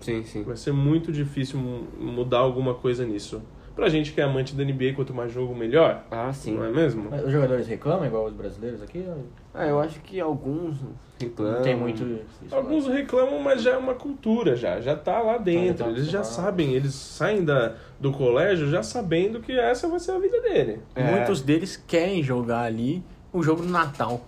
[0.00, 0.42] Sim, sim.
[0.42, 3.42] Vai ser muito difícil mu- mudar alguma coisa nisso.
[3.74, 6.02] Pra gente que é amante da NBA, quanto mais jogo, melhor.
[6.10, 6.54] Ah, sim.
[6.54, 7.08] Não é mesmo?
[7.10, 9.06] Mas Os jogadores reclamam igual os brasileiros aqui?
[9.54, 10.76] Ah, eu acho que alguns
[11.20, 11.54] reclamam.
[11.54, 12.02] Não tem muito.
[12.04, 14.80] isso, Alguns reclamam, mas já é uma cultura, já.
[14.80, 15.84] Já tá lá dentro.
[15.84, 20.12] tá Eles já sabem, eles saem da, do colégio já sabendo que essa vai ser
[20.12, 20.80] a vida dele.
[20.94, 21.02] É.
[21.10, 23.02] Muitos deles querem jogar ali
[23.32, 24.20] o jogo do Natal.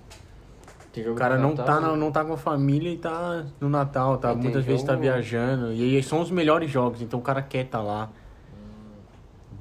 [0.93, 1.97] Tem jogo O cara não Natal, tá, né?
[1.97, 4.35] não tá com a família e tá no Natal, tá?
[4.35, 5.73] Muitas vezes tá viajando.
[5.73, 8.11] E aí são os melhores jogos, então o cara quer tá lá.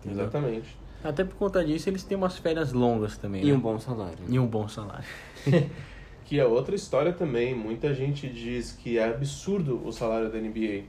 [0.03, 0.23] Entendeu?
[0.23, 0.77] Exatamente.
[1.03, 3.43] Até por conta disso, eles têm umas férias longas também.
[3.43, 3.53] E né?
[3.53, 4.19] um bom salário.
[4.27, 5.05] E um bom salário.
[6.23, 7.53] Que é outra história também.
[7.53, 10.83] Muita gente diz que é absurdo o salário da NBA.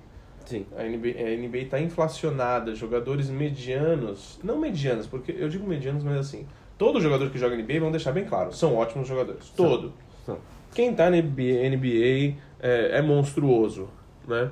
[0.45, 0.65] Sim.
[0.77, 6.17] A NBA, a NBA tá inflacionada, jogadores medianos, não medianos, porque eu digo medianos, mas
[6.17, 6.47] assim,
[6.79, 9.93] todo jogador que joga NBA, vamos deixar bem claro, são ótimos jogadores, todo.
[10.25, 10.39] São.
[10.73, 13.89] Quem tá na NBA, NBA é, é monstruoso,
[14.27, 14.51] né?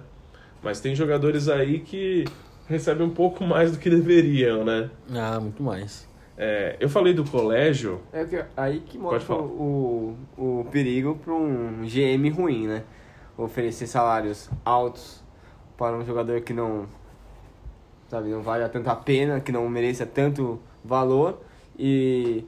[0.62, 2.24] Mas tem jogadores aí que
[2.70, 4.88] recebem um pouco mais do que deveriam, né?
[5.12, 6.08] Ah, muito mais.
[6.38, 11.82] É, eu falei do colégio, É que- aí que mostra o, o perigo para um
[11.84, 12.84] GM ruim, né?
[13.36, 15.22] Oferecer salários altos
[15.76, 16.86] para um jogador que não,
[18.08, 21.40] sabe, não vale tanta pena, que não mereça tanto valor
[21.78, 22.44] e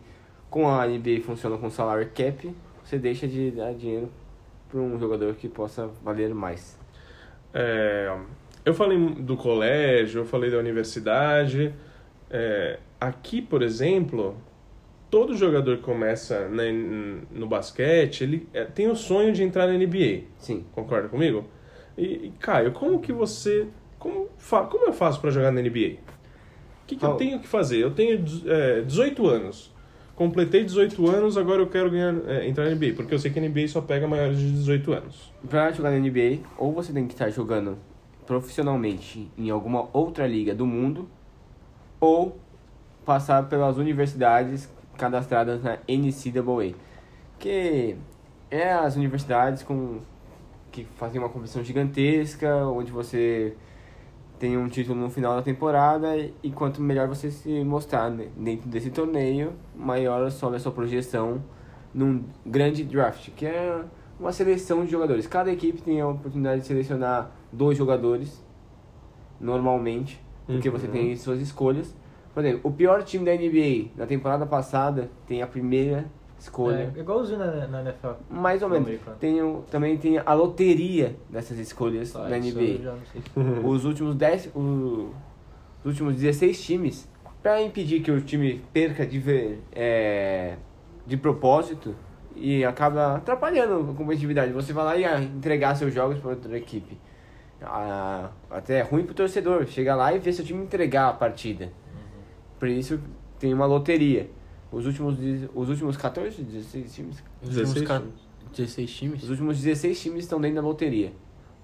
[0.48, 2.54] com a NBA funciona com salário cap,
[2.84, 4.08] você deixa de dar dinheiro
[4.70, 6.78] para um jogador que possa valer mais.
[7.54, 8.14] É,
[8.64, 11.74] eu falei do colégio, eu falei da universidade.
[12.30, 14.36] É, aqui, por exemplo,
[15.10, 16.62] todo jogador que começa na-
[17.30, 20.24] no basquete, ele é, tem o sonho de entrar na NBA.
[20.38, 20.64] Sim.
[20.72, 21.44] Concorda comigo?
[21.98, 23.66] E, e, Caio, como que você...
[23.98, 25.98] Como, fa, como eu faço para jogar na NBA?
[26.82, 27.78] O que, que eu tenho que fazer?
[27.78, 29.72] Eu tenho é, 18 anos.
[30.14, 32.94] Completei 18 anos, agora eu quero ganhar, é, entrar na NBA.
[32.94, 35.32] Porque eu sei que a NBA só pega maiores de 18 anos.
[35.48, 37.78] Pra jogar na NBA, ou você tem que estar jogando
[38.26, 41.08] profissionalmente em alguma outra liga do mundo,
[42.00, 42.36] ou
[43.04, 46.74] passar pelas universidades cadastradas na NCAA.
[47.38, 47.96] Que
[48.50, 50.00] é as universidades com
[50.70, 53.54] que fazem uma competição gigantesca, onde você
[54.38, 58.90] tem um título no final da temporada e quanto melhor você se mostrar dentro desse
[58.90, 61.42] torneio, maior sobe a sua projeção
[61.94, 63.84] num grande draft, que é
[64.18, 65.26] uma seleção de jogadores.
[65.26, 68.42] Cada equipe tem a oportunidade de selecionar dois jogadores,
[69.40, 70.78] normalmente, porque Uhum.
[70.78, 71.94] você tem suas escolhas.
[72.34, 76.06] Por exemplo, o pior time da NBA na temporada passada tem a primeira
[76.38, 76.90] escolha.
[76.96, 78.08] É, igualzinho na, na NFL.
[78.30, 78.88] Mais ou menos.
[79.20, 82.94] Tem, o- também tem a loteria dessas escolhas Ah, da NBA.
[83.64, 85.10] Os últimos 10, o-
[85.80, 87.08] os últimos 16 times,
[87.42, 90.56] para impedir que o time perca de, ver- é,
[91.06, 91.94] de propósito
[92.34, 94.52] e acaba atrapalhando a competitividade.
[94.52, 96.96] Você vai lá e ah, entregar seus jogos para outra equipe.
[98.50, 101.72] Até é ruim pro torcedor, chega lá e vê seu time entregar a partida.
[102.58, 103.00] Por isso
[103.38, 104.28] tem uma loteria.
[104.70, 108.14] Os últimos, de- os últimos 14, 16 times, Os últimos 16 ca- times.
[108.56, 109.22] 16 times?
[109.22, 111.12] os últimos 16 times estão dentro da loteria.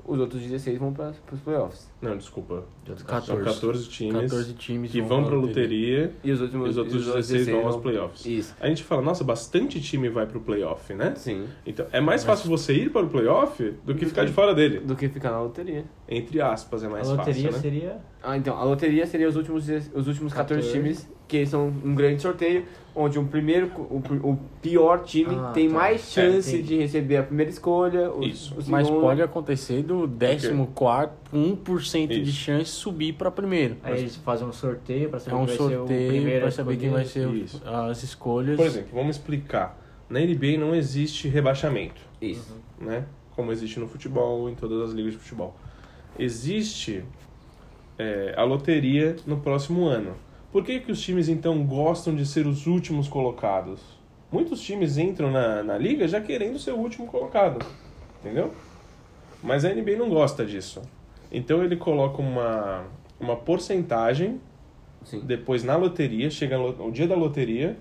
[0.04, 1.90] Os outros 16 vão para os playoffs.
[2.00, 2.62] Não, desculpa.
[2.86, 3.44] São 14.
[3.44, 6.98] 14 times 14 times que vão pra loteria E os e últimos, os outros e
[6.98, 8.24] os 16 vão aos playoffs.
[8.24, 8.54] Isso.
[8.60, 11.12] A gente fala, nossa, bastante time vai pro playoff, né?
[11.16, 11.46] Sim.
[11.66, 14.32] Então, é mais fácil você ir para o playoff do que Do ficar que- de
[14.32, 14.78] fora dele.
[14.80, 15.84] Do que ficar na loteria.
[16.08, 17.58] Entre aspas, é A mais loteria fácil, né?
[17.58, 17.96] seria.
[18.22, 20.72] Ah, então, a loteria seria os últimos, os últimos 14, 14.
[20.72, 22.64] times, que são um grande sorteio,
[22.96, 25.74] onde o primeiro, o, o pior time Ah, tem tá.
[25.74, 26.68] mais chance entendi.
[26.68, 28.10] de receber a primeira escolha.
[28.10, 28.54] O, Isso.
[28.54, 30.48] o Mas segundo- pode acontecer do 14
[31.32, 32.32] 1% de Isso.
[32.32, 33.76] chance subir para primeiro.
[33.82, 36.40] Aí eles fazem um sorteio pra É saber um quem vai ser o sorteio primeiro
[36.40, 37.62] para a saber quem vai ser Isso.
[37.66, 38.56] as escolhas.
[38.56, 39.78] Por exemplo, vamos explicar.
[40.08, 42.56] Na NBA não existe rebaixamento, Isso.
[42.80, 43.04] né?
[43.36, 45.54] Como existe no futebol, em todas as ligas de futebol.
[46.18, 47.04] Existe
[47.98, 50.14] é, a loteria no próximo ano.
[50.50, 53.98] Por que, que os times então gostam de ser os últimos colocados?
[54.30, 57.64] muitos times entram na, na liga já querendo ser o último colocado,
[58.20, 58.52] entendeu?
[59.42, 60.82] Mas a NBA não gosta disso.
[61.30, 62.84] Então ele coloca uma,
[63.20, 64.40] uma porcentagem
[65.04, 65.20] Sim.
[65.24, 67.76] depois na loteria, chega o dia da loteria,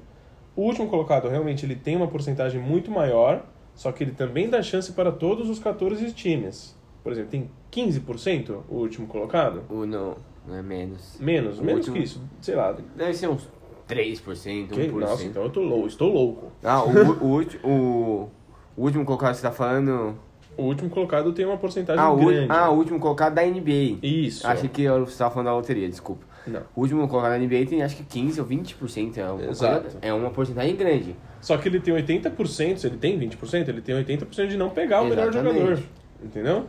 [0.56, 3.45] o último colocado realmente ele tem uma porcentagem muito maior,
[3.76, 6.76] só que ele também dá chance para todos os 14 times.
[7.04, 9.64] Por exemplo, tem 15% o último colocado?
[9.70, 11.18] O não, não é menos.
[11.20, 12.76] Menos, O menos último- que isso, sei lá.
[12.95, 13.48] Deve ser uns
[13.88, 14.74] 3%, 1%.
[14.74, 16.52] Que- Nossa, então eu tô louco, estou louco.
[16.64, 16.89] Ah, o,
[17.24, 18.30] o, o,
[18.76, 20.18] o último colocado que você tá falando.
[20.58, 22.47] O último colocado tem uma porcentagem Ah o, grande.
[22.51, 23.99] ah, o último colocado da NBA.
[24.01, 24.45] Isso.
[24.47, 26.26] Achei que eu- você estava falando da loteria, desculpa.
[26.47, 26.62] Não.
[26.76, 29.18] O último colocado da NBA tem acho que 15 ou 20%.
[29.18, 29.82] É uma, Exato.
[29.82, 31.16] coisa- é uma porcentagem grande.
[31.41, 35.01] Só que ele tem 80%, se ele tem 20%, ele tem 80% de não pegar
[35.01, 35.60] o melhor Exatamente.
[35.60, 35.84] jogador.
[36.24, 36.66] Entendeu?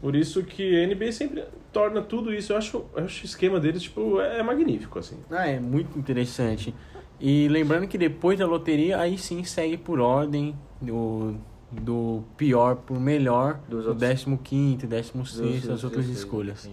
[0.00, 2.52] Por isso que a NBA sempre torna tudo isso.
[2.52, 5.16] Eu acho, eu acho o esquema deles, tipo, é magnífico, assim.
[5.30, 6.74] Ah, é muito interessante.
[7.20, 11.36] E lembrando que depois da loteria, aí sim segue por ordem do,
[11.80, 16.68] do pior pro melhor, Dos do outros- 15º, 16 Dos- as outras escolhas.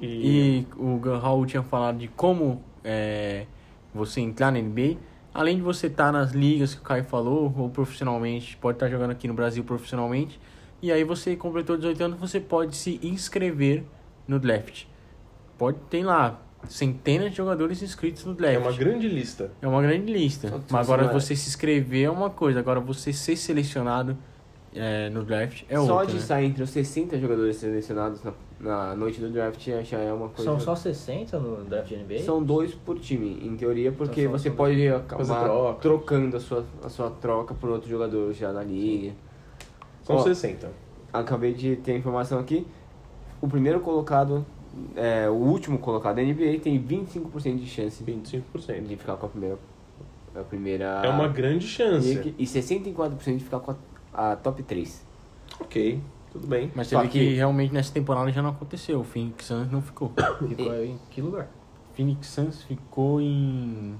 [0.00, 3.46] E, E o Raul tinha falado de como é,
[3.94, 4.96] você entrar na NBA.
[5.32, 9.10] Além de você estar nas ligas que o Caio falou, ou profissionalmente, pode estar jogando
[9.10, 10.40] aqui no Brasil profissionalmente.
[10.82, 13.84] E aí você completou 18 anos, você pode se inscrever
[14.26, 14.84] no draft.
[15.58, 18.54] Pode tem lá centenas de jogadores inscritos no draft.
[18.54, 19.50] é uma grande lista.
[19.60, 20.48] É uma grande lista.
[20.48, 24.16] Só- Mas só agora é- você se inscrever é uma coisa, agora você ser selecionado
[24.72, 26.06] é, no draft é Só outra.
[26.06, 26.18] de né?
[26.20, 30.44] estar entre os 60 jogadores selecionados na, na noite do draft já é uma coisa.
[30.44, 32.20] São só 60 no draft de NBA?
[32.20, 35.80] São dois por time, em teoria, porque Então você pode Fazer acabar troca.
[35.80, 39.12] trocando a sua, a sua troca por outro jogador já na liga.
[40.04, 40.70] São Ó, 60.
[41.12, 42.64] Acabei de ter a informação aqui.
[43.40, 44.46] O primeiro colocado,
[44.96, 48.82] é, o último colocado da NBA tem 25% de chance 25%.
[48.86, 49.58] de ficar com a primeira.
[50.34, 52.16] A primeira É uma grande chance.
[52.16, 53.74] pick e 64% de ficar com
[54.14, 55.04] a, a top 3.
[55.60, 56.00] Ok,
[56.32, 56.70] tudo bem.
[56.74, 57.08] Mas você que...
[57.08, 59.00] que- realmente nessa temporada já não aconteceu.
[59.00, 60.12] O Phoenix Suns não ficou.
[60.48, 61.48] Ficou em que lugar?
[61.94, 63.94] Phoenix Suns ficou em.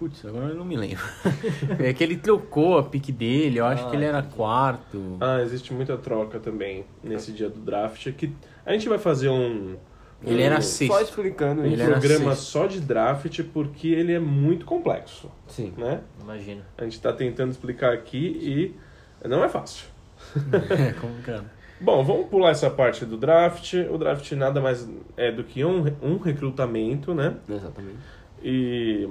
[0.00, 1.04] Putz, agora eu não me lembro.
[1.78, 5.18] é que ele trocou a pique dele, eu acho Ah, que ele era quarto.
[5.20, 8.10] Ah, existe muita troca também nesse dia do draft.
[8.14, 8.32] Que
[8.64, 9.76] a gente vai fazer um,
[10.24, 10.90] Ele era um, sexto.
[10.94, 11.82] Só explicando um Ele isso.
[11.82, 12.50] era programa sexto.
[12.50, 15.74] só de draft porque ele é muito complexo, Sim.
[15.76, 16.00] né?
[16.22, 16.62] Imagina.
[16.78, 18.74] A gente está tentando explicar aqui
[19.22, 19.86] e não é fácil.
[20.70, 21.44] É, como cara.
[21.78, 23.74] Bom, vamos pular essa parte do draft.
[23.90, 27.36] O draft nada mais é do que um, um recrutamento, né?
[27.48, 27.98] Exatamente.
[28.42, 29.08] E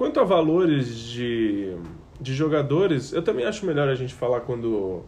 [0.00, 1.76] quanto a valores de,
[2.18, 5.04] de jogadores, eu também acho melhor a gente falar quando,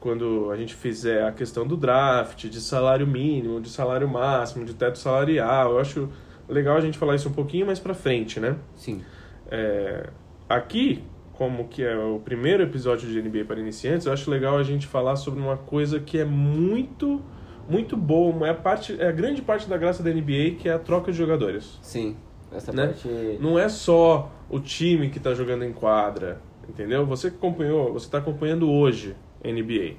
[0.00, 4.74] quando a gente fizer a questão do draft, de salário mínimo, de salário máximo, de
[4.74, 5.74] teto salarial.
[5.74, 6.08] Eu acho
[6.48, 8.56] legal a gente falar isso um pouquinho mais pra frente, né?
[8.74, 9.04] Sim.
[9.48, 10.10] É,
[10.48, 14.64] aqui, como que é o primeiro episódio de NBA para iniciantes, eu acho legal a
[14.64, 17.22] gente falar sobre uma coisa que é muito,
[17.68, 20.72] muito boa, é a, parte, é a grande parte da graça da NBA, que é
[20.72, 21.78] a troca de jogadores.
[21.80, 22.16] Sim.
[22.54, 22.86] Essa Né?
[22.86, 23.08] parte.
[23.40, 27.04] Não é só o time que está jogando em quadra, entendeu?
[27.06, 29.96] Você que acompanhou, você está acompanhando hoje NBA.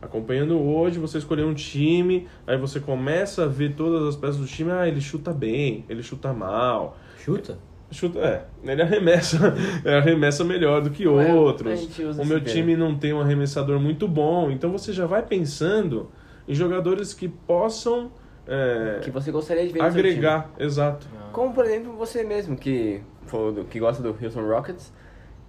[0.00, 4.46] Acompanhando hoje, você escolheu um time, aí você começa a ver todas as peças do
[4.46, 6.96] time, ah, ele chuta bem, ele chuta mal.
[7.18, 7.58] Chuta?
[7.90, 9.52] Chuta, é, ele arremessa,
[9.84, 11.98] ele arremessa melhor do que é, outros.
[12.18, 16.08] O meu time não tem um arremessador muito bom, então você já vai pensando
[16.48, 18.10] em jogadores que possam
[18.50, 20.08] é, Que você gostaria de ver no seu time.
[20.10, 21.06] agregar, exato.
[21.32, 24.92] Como, por exemplo, você mesmo, que, falou do- que gosta do Houston Rockets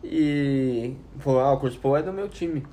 [0.03, 2.65] e falou, ah, o Chris Paul é do meu time.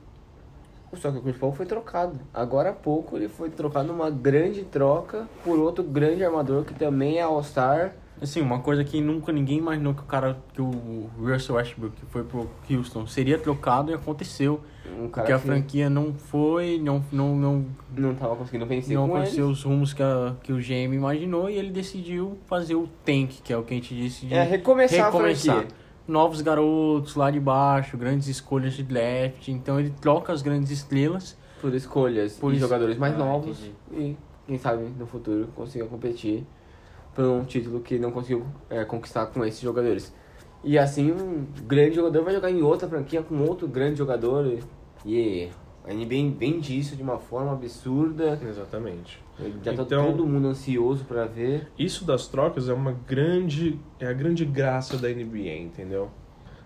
[0.94, 2.18] Só que o Chris Paul foi trocado.
[2.32, 7.18] Agora há pouco ele foi trocado numa grande troca por outro grande armador que também
[7.18, 7.92] é All-Star.
[8.20, 12.06] Assim, uma coisa que nunca ninguém imaginou que o cara, que o Russell Westbrook que
[12.06, 14.60] foi pro Houston seria trocado e aconteceu.
[14.96, 17.66] Um cara Porque a que franquia não foi, não, não, não,
[17.96, 19.52] não tava conseguindo vencer não com aconteceu ele.
[19.52, 23.52] os rumos que, a, que o GM imaginou e ele decidiu fazer o tank, que
[23.52, 25.56] é o que a gente disse de É, recomeçar, a recomeçar.
[25.56, 25.76] franquia.
[26.06, 29.48] Novos garotos lá de baixo, grandes escolhas de draft.
[29.48, 31.36] Então ele troca as grandes estrelas.
[31.60, 32.60] Por escolhas Por e isso.
[32.64, 33.58] jogadores mais Ah, novos.
[33.90, 34.06] entendi.
[34.10, 34.16] E
[34.46, 36.46] quem sabe no futuro consiga competir
[37.14, 40.14] por um título que não conseguiu é, conquistar com esses jogadores.
[40.64, 44.46] E assim, um grande jogador vai jogar em outra franquia com outro grande jogador.
[44.46, 44.60] E,
[45.08, 45.48] e
[45.84, 48.38] a NBA vende isso de uma forma absurda.
[48.42, 49.22] Exatamente.
[49.62, 51.68] Já tá Então- todo mundo ansioso pra ver.
[51.78, 56.10] Isso das trocas é uma grande é a grande graça da NBA, entendeu?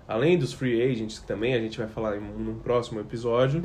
[0.08, 3.62] Além dos free agents que também a gente vai falar em um próximo episódio,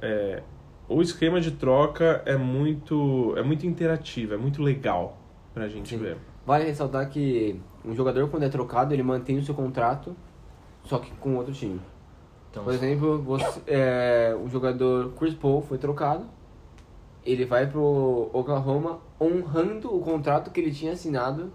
[0.00, 0.42] é,
[0.88, 5.18] o esquema de troca é muito é muito interativo, é muito legal
[5.52, 5.98] pra gente Sim.
[5.98, 6.16] ver.
[6.46, 10.16] Vale ressaltar que um jogador quando é trocado, ele mantém o seu contrato
[10.84, 11.80] só que com outro time.
[12.56, 16.24] Então, Por exemplo, você, é, o jogador Chris Paul foi trocado,
[17.22, 21.52] ele vai pro Oklahoma honrando o contrato que ele tinha assinado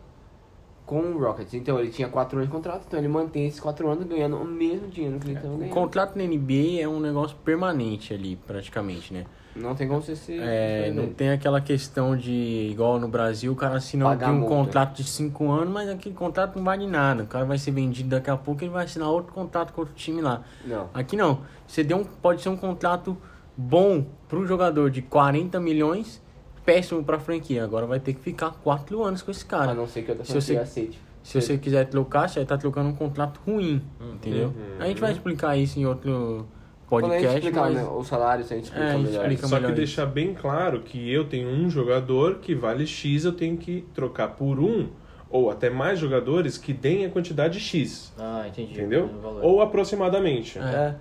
[0.85, 1.55] com o Rockets.
[1.55, 4.45] Então ele tinha 4 anos de contrato, então ele mantém esses 4 anos ganhando o
[4.45, 5.73] mesmo dinheiro que ele estava O ganhando.
[5.73, 9.25] contrato na NBA é um negócio permanente ali, praticamente, né?
[9.55, 10.39] Não tem como você ser.
[10.41, 11.13] É, não dele.
[11.15, 14.55] tem aquela questão de, igual no Brasil, o cara assina Pagar aqui um multa.
[14.55, 17.23] contrato de 5 anos, mas aquele contrato não vale nada.
[17.23, 19.93] O cara vai ser vendido daqui a pouco ele vai assinar outro contrato com outro
[19.95, 20.41] time lá.
[20.65, 20.89] Não.
[20.93, 21.41] Aqui não.
[21.67, 23.17] Você deu um, pode ser um contrato
[23.57, 26.21] bom para um jogador de 40 milhões,
[26.65, 27.63] péssimo para a franquia.
[27.63, 29.73] Agora vai ter que ficar 4 anos com esse A cara.
[29.73, 30.99] não ser que outra Se você- aceite.
[31.23, 33.79] Se você quiser trocar, você vai estar trocando um contrato ruim,
[34.13, 34.51] entendeu?
[34.79, 36.47] A gente vai explicar isso em outro
[36.91, 37.75] Quando a gente podcast, explicar mas...
[37.75, 39.21] né, o salário, a gente explica É, a gente melhor.
[39.21, 39.47] explica.
[39.47, 43.31] Só que melhor deixar bem claro que eu tenho um jogador que vale X, eu
[43.31, 44.89] tenho que trocar por um
[45.29, 48.13] ou até mais jogadores que deem a quantidade X.
[48.19, 48.73] Ah, entendi.
[48.73, 49.09] Entendeu?
[49.41, 50.59] Ou aproximadamente.
[50.59, 50.95] É.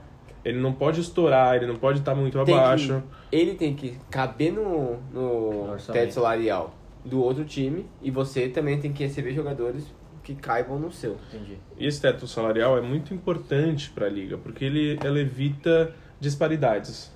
[0.45, 3.03] Ele não pode estourar, ele não pode estar muito Tem abaixo.
[3.31, 6.73] que- ele tem que caber no, no teto salarial
[7.05, 9.85] do outro time e você também tem que receber jogadores
[10.23, 11.17] que caibam no seu.
[11.33, 11.59] Entendi.
[11.79, 17.11] E esse teto salarial é muito importante para a liga, porque ele, ela evita disparidades,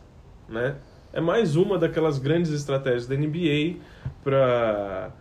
[0.49, 0.77] né?
[1.13, 3.77] É mais uma daquelas grandes estratégias da NBA
[4.23, 5.13] para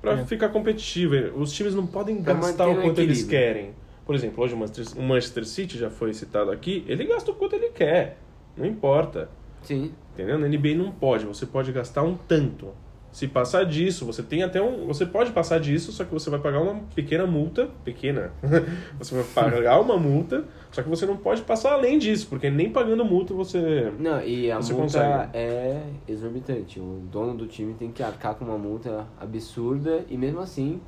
[0.00, 0.24] para É.
[0.24, 1.14] ficar competitivo.
[1.38, 3.74] Os times não podem Pra gastar o quanto eles querem.
[4.06, 7.34] Por exemplo, hoje o Manchester, o Manchester City já foi citado aqui, ele gasta o
[7.34, 8.16] quanto ele quer.
[8.56, 9.28] Não importa.
[9.62, 9.92] Sim.
[10.14, 10.38] Entendeu?
[10.38, 12.68] Na NBA não pode, você pode gastar um tanto.
[13.12, 14.86] Se passar disso, você tem até um.
[14.86, 17.68] Você pode passar disso, só que você vai pagar uma pequena multa.
[17.84, 18.30] Pequena.
[18.98, 22.70] você vai pagar uma multa, só que você não pode passar além disso, porque nem
[22.70, 23.92] pagando multa você.
[23.98, 25.30] Não, e a Você multa consegue.
[25.34, 26.78] é exorbitante.
[26.78, 30.80] O dono do time tem que arcar com uma multa absurda e mesmo assim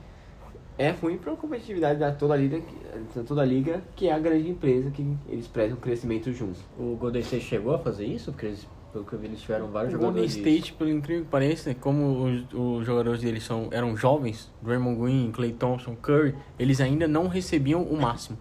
[0.79, 4.07] é ruim para a competitividade da toda a liga, que- da toda a liga, que
[4.09, 6.61] é a grande empresa que eles prezam o crescimento juntos.
[6.79, 8.31] O Golden State chegou a fazer isso?
[8.33, 10.37] Porque eles, pelo que eu vi, eles tiveram vários O Golden jogadores.
[10.37, 15.31] State, pelo incrível que pareça, como os, os jogadores deles são, eram jovens, Draymond Green,
[15.33, 18.39] Clay Thompson, Curry, eles ainda não recebiam o máximo.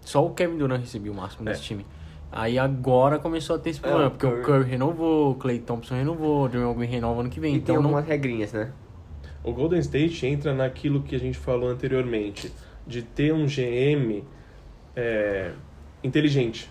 [0.00, 1.52] Só o Kevin Durant recebia o máximo É.
[1.52, 1.86] desse time.
[2.32, 5.58] Aí agora começou a ter esse problema, o porque o Curry- Curry renovou, o Clay
[5.58, 7.50] Thompson renovou, o Draymond Green renova ano que vem.
[7.54, 8.72] E tem então não, algumas regrinhas, né?
[9.42, 12.52] O Golden State entra naquilo que a gente falou anteriormente,
[12.86, 14.22] de ter um GM
[14.96, 15.52] é,
[16.04, 16.70] inteligente.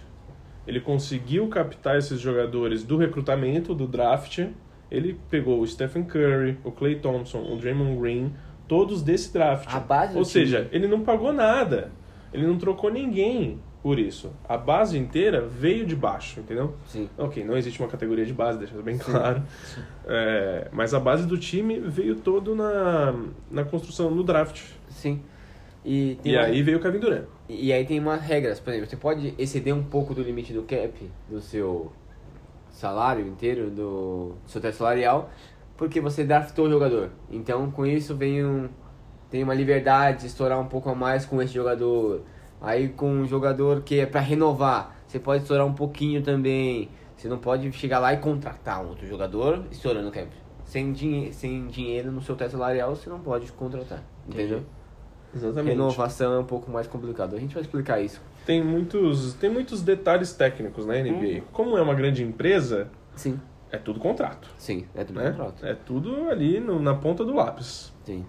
[0.70, 4.46] Ele conseguiu captar esses jogadores do recrutamento, do draft.
[4.92, 8.32] Ele pegou o Stephen Curry, o Clay Thompson, o Draymond Green,
[8.68, 9.68] todos desse draft.
[9.74, 10.26] A base Ou time.
[10.26, 11.92] seja, ele não pagou nada.
[12.32, 14.32] Ele não trocou ninguém por isso.
[14.48, 16.76] A base inteira veio de baixo, entendeu?
[16.86, 17.10] Sim.
[17.18, 19.42] Ok, não existe uma categoria de base, deixa bem claro.
[20.06, 23.16] É, mas a base do time veio todo na,
[23.50, 24.62] na construção, no draft.
[24.90, 25.20] Sim.
[25.84, 27.26] E, E aí veio o Kevin Durant.
[27.52, 30.62] E aí tem umas regras, por exemplo, você pode exceder um pouco do limite do
[30.62, 30.94] cap,
[31.28, 31.92] do seu
[32.70, 35.32] salário inteiro, do seu teto salarial,
[35.76, 37.10] porque você draftou o jogador.
[37.28, 38.70] Então com isso vem um,
[39.32, 42.22] tem uma liberdade de estourar um pouco a mais com esse jogador.
[42.62, 46.88] Aí com um jogador que é para renovar, você pode estourar um pouquinho também.
[47.18, 50.30] Você não pode chegar lá e contratar um outro jogador estourando o cap.
[50.66, 54.04] Sem, dinhe sem dinheiro no seu teto salarial, você não pode contratar.
[54.28, 54.64] Entendeu?
[55.36, 55.70] Exatamente.
[55.76, 57.36] Renovação é um pouco mais complicado.
[57.36, 58.22] A gente vai explicar isso.
[58.46, 61.44] Tem muitos, tem muitos detalhes técnicos na NBA.
[61.52, 63.40] Como é uma grande empresa, Sim.
[63.72, 64.50] é tudo contrato.
[64.58, 65.30] Sim, é tudo Né?
[65.32, 65.66] contrato.
[65.66, 67.94] É tudo ali no- na ponta do lápis.
[68.04, 68.26] Sim.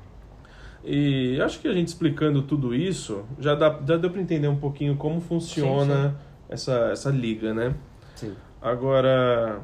[0.84, 4.56] E acho que a gente explicando tudo isso, já, dá, já deu para entender um
[4.56, 6.16] pouquinho como funciona
[6.48, 7.74] Essa, essa liga, né?
[8.16, 8.34] Sim.
[8.60, 9.60] Agora,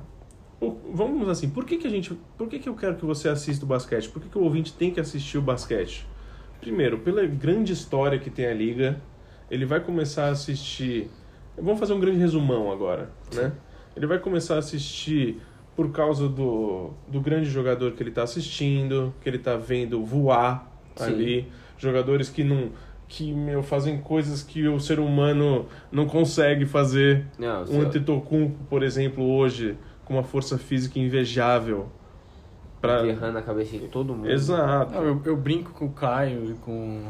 [0.92, 2.14] vamos assim, por que, que a gente.
[2.38, 4.08] Por que, que eu quero que você assista o basquete?
[4.08, 6.06] Por que, que o ouvinte tem que assistir o basquete?
[6.60, 9.00] Primeiro, pela grande história que tem a liga,
[9.50, 11.10] ele vai começar a assistir.
[11.56, 13.52] Vamos fazer um grande resumão agora, né?
[13.96, 15.40] Ele vai começar a assistir
[15.74, 20.70] por causa do, do grande jogador que ele está assistindo, que ele está vendo voar
[20.96, 21.04] Sim.
[21.04, 21.48] ali,
[21.78, 22.70] jogadores que não
[23.08, 27.24] que meu, fazem coisas que o ser humano não consegue fazer.
[27.38, 31.88] Não, Um Antetokounmpo, por exemplo, hoje, com uma força física invejável.
[32.80, 33.06] Pra...
[33.06, 34.30] errando a cabeça de todo mundo.
[34.30, 34.92] Exato.
[34.92, 37.02] Não, eu, eu brinco com o Caio e com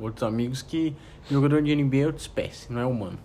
[0.00, 0.94] outros amigos que
[1.30, 3.18] jogador de NBA é outra espécie, não é humano.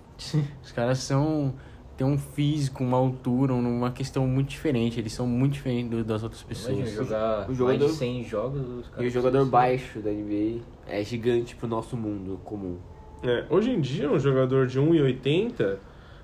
[0.64, 1.54] Os caras são.
[1.98, 4.98] têm um físico, uma altura, uma questão muito diferente.
[5.00, 6.78] Eles são muito diferentes do- das outras pessoas.
[6.78, 8.62] Imagina jogar o mais jogador- de 100 jogos.
[8.62, 12.78] Os E o jogador precisam- baixo da NBA é gigante pro nosso mundo comum.
[13.22, 15.78] É, hoje em dia, um jogador de 1,80,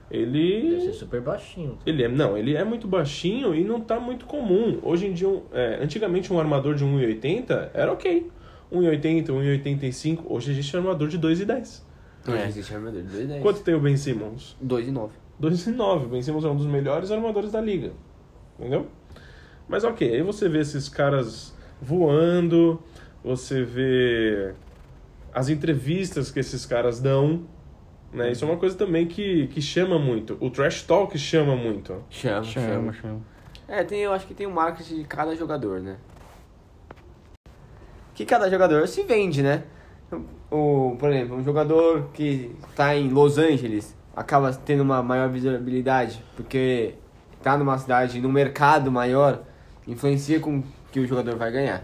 [0.10, 0.82] Deve ele.
[0.82, 1.78] ser super baixinho.
[1.86, 4.80] Ele é, não, ele é muito baixinho e não tá muito comum.
[4.84, 8.30] Hoje em dia, um- é, antigamente um armador de 1,80 era ok.
[8.72, 10.24] 1,80, 1,85.
[10.28, 11.84] Hoje existe armador de 2,10.
[12.28, 12.47] Não É.
[12.47, 13.41] existe armador de 2,10.
[13.41, 14.56] Quanto tem o Ben Simmons?
[14.62, 15.14] 2 e 9.
[15.39, 16.06] 2 e 9.
[16.06, 17.91] O Ben Simmons é um dos melhores armadores da liga.
[18.60, 18.88] Entendeu?
[19.68, 22.82] Mas ok, aí você vê esses caras voando,
[23.24, 24.53] você vê
[25.34, 27.41] as entrevistas que esses caras dão.
[28.16, 28.32] Né?
[28.32, 30.38] Isso é uma coisa também que, que chama muito.
[30.39, 32.03] O trash talk chama muito.
[32.09, 32.68] Chama, chama.
[32.68, 33.22] Chama, chama.
[33.68, 35.97] É, tem, eu acho que tem um marketing de cada jogador, né?
[38.13, 39.63] Que cada jogador se vende, né?
[40.49, 46.24] O, por exemplo, um jogador que tá em Los Angeles acaba tendo uma maior visibilidade
[46.38, 46.95] porque
[47.43, 49.43] tá numa cidade, num mercado maior,
[49.86, 51.84] influencia com que o jogador vai ganhar.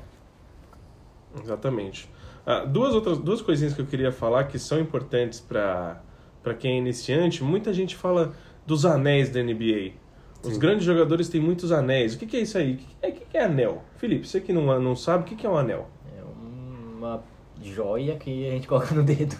[1.43, 2.09] Exatamente.
[2.45, 6.01] Ah, duas outras duas coisinhas que eu queria falar que são importantes para
[6.43, 7.43] para quem é iniciante.
[7.43, 8.33] Muita gente fala
[8.65, 9.91] dos anéis da NBA.
[10.43, 10.59] Os Sim.
[10.59, 12.15] grandes jogadores têm muitos anéis.
[12.15, 12.73] O que, que é isso aí?
[12.73, 13.83] O que, é, que que é anel?
[13.97, 15.87] Felipe, você que não, não sabe, o que, que é um anel?
[16.17, 16.21] É
[16.97, 17.23] uma
[17.61, 19.35] joia que a gente coloca no dedo.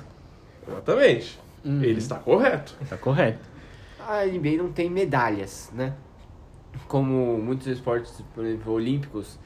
[0.68, 1.40] Exatamente.
[1.66, 1.84] Uhum.
[1.84, 2.76] Ele está correto.
[2.90, 3.40] Tá correto.
[4.08, 5.94] A NBA não tem medalhas, né?
[6.88, 9.38] Como muitos esportes, por exemplo, olímpicos,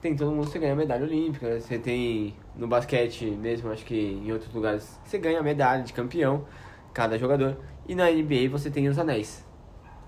[0.00, 1.48] tem todo mundo que ganha medalha olímpica.
[1.48, 1.60] né?
[1.60, 6.44] Você tem no basquete mesmo, acho que em outros lugares, você ganha medalha de campeão,
[6.94, 7.56] cada jogador.
[7.86, 9.44] E na NBA você tem os anéis.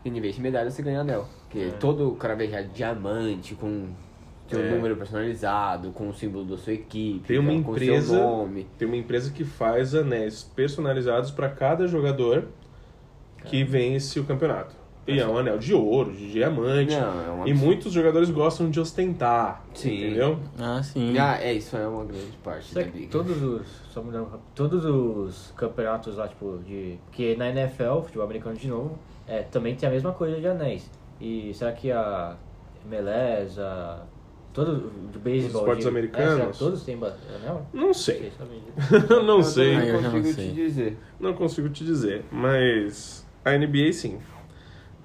[0.05, 1.29] E em vez de medalha você ganha anel.
[1.51, 1.71] Que É.
[1.73, 3.89] todo de diamante, com
[4.49, 4.71] seu É.
[4.71, 8.67] número personalizado, com o símbolo da sua equipe, Tem uma com o seu empresa- nome.
[8.79, 12.47] Tem uma empresa que faz anéis personalizados para cada jogador
[13.45, 14.75] que vence o campeonato.
[15.07, 16.95] E é um anel de ouro, de diamante.
[16.97, 19.65] Não, é um e muitos jogadores gostam de ostentar.
[19.73, 19.95] Sim.
[19.95, 20.39] Entendeu?
[20.59, 21.17] Ah, sim.
[21.17, 23.13] Ah, é, isso é uma grande parte da Será que liga.
[23.13, 23.67] todos os.
[23.93, 26.99] Só mudando rápido, todos os campeonatos lá, tipo, de.
[27.07, 28.99] Porque na NFL, futebol americano de novo,
[29.29, 30.91] é, também tem a mesma coisa de anéis.
[31.21, 32.37] E será que a
[32.87, 34.03] MLS, a.
[34.53, 35.61] Todo de beisebol.
[35.61, 36.33] esportes de, americanos?
[36.33, 37.67] É, será que todos têm anel?
[37.75, 38.33] Não sei.
[39.25, 39.75] Não sei.
[39.93, 40.49] eu não consigo sei.
[40.49, 40.99] te dizer.
[41.21, 44.19] Não consigo te dizer, mas a NBA sim.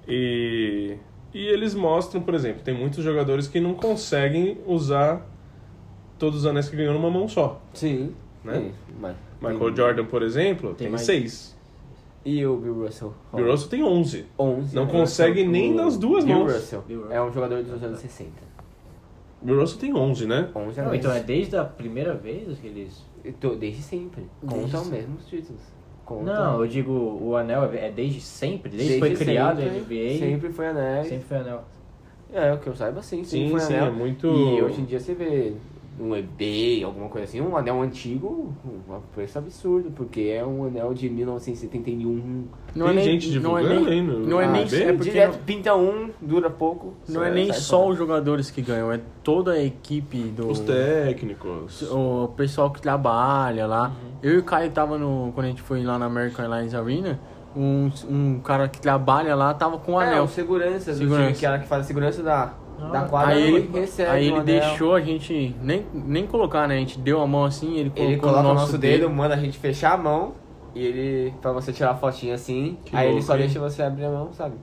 [0.06, 0.96] E,
[1.32, 5.26] e eles mostram, por exemplo, tem muitos jogadores que não conseguem usar
[6.18, 7.60] todos os anéis que ganhou numa mão só.
[7.74, 8.14] Sim.
[8.44, 8.54] Né?
[8.58, 11.56] Sim, mas Michael tem- Jordan, por exemplo, tem, Tem mais- seis.
[12.24, 13.12] E o Bill Russell?
[13.34, 14.26] Bill Russell tem 11.
[14.38, 14.74] 11.
[14.76, 16.52] Não consegue O- nem nas duas Bill mãos.
[16.52, 16.82] Russell.
[16.82, 17.16] Bill Russell.
[17.16, 18.30] É um jogador dos anos 60.
[19.40, 20.48] Bill Russell tem 11, né?
[20.54, 20.98] 11 Não, anos.
[20.98, 23.04] então é desde a primeira vez que eles.
[23.58, 24.24] Desde sempre.
[24.40, 25.60] Contam os títulos.
[26.04, 26.24] Contam.
[26.24, 29.78] Não, eu digo, o anel é desde sempre, desde, que foi criado a sempre,
[30.12, 30.18] NBA.
[30.18, 31.04] Sempre foi anel.
[31.04, 31.64] Sempre foi anel.
[32.32, 33.22] É, o que eu saiba, sim.
[33.24, 33.86] Sempre Sim, foi sim, anel.
[33.86, 35.52] é muito- E hoje em dia você vê
[36.00, 40.94] um eBay, alguma coisa assim, um anel antigo, um preço absurdo, porque é um anel
[40.94, 42.44] de 1971.
[42.74, 44.82] Não Tem é nem, gente não é divulgando nem, aí no- não é nem, eBay?
[44.84, 46.94] é Direto pinta um, dura pouco.
[47.08, 47.90] não é sai- nem sai só fora.
[47.92, 51.82] os jogadores que ganham, é toda a equipe do Os técnicos.
[51.90, 53.88] o pessoal que trabalha lá.
[53.88, 54.12] Uhum.
[54.22, 57.20] Eu e o Caio tava no quando a gente foi lá na American Airlines Arena,
[57.54, 60.24] um, um cara que trabalha lá tava com o É, anel.
[60.24, 61.26] o segurança, do Segurança.
[61.26, 62.54] time, que era que faz a segurança da,
[62.90, 64.60] da quadra, Aí ele ele, recebe aí um ele anel.
[64.60, 66.76] deixou a gente nem, nem colocar, né?
[66.76, 69.08] A gente deu a mão assim, ele colocou Ele coloca no o nosso, nosso dedo,
[69.10, 70.34] manda a gente fechar a mão
[70.74, 71.34] e ele.
[71.42, 72.78] pra você tirar a fotinha assim.
[72.84, 73.40] Que aí ele louco, só hein?
[73.40, 74.56] deixa você abrir a mão, sabe?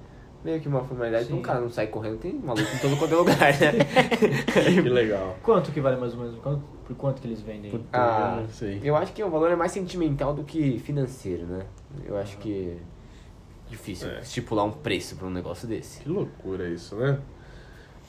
[0.44, 3.18] Meio que uma formalidade, um cara não sai correndo, tem maluco em todo quanto é
[3.18, 3.72] lugar, né?
[4.82, 5.36] Que legal.
[5.44, 6.40] Quanto que vale mais ou menos?
[6.40, 7.70] Quanto, por quanto que eles vendem?
[7.72, 8.80] Puta, Ah, eu não sei.
[8.82, 11.66] Eu acho que o valor é mais sentimental do que financeiro, né?
[12.06, 14.22] Eu acho que é difícil É.
[14.22, 16.00] estipular um preço pra um negócio desse.
[16.04, 17.20] Que loucura isso, né?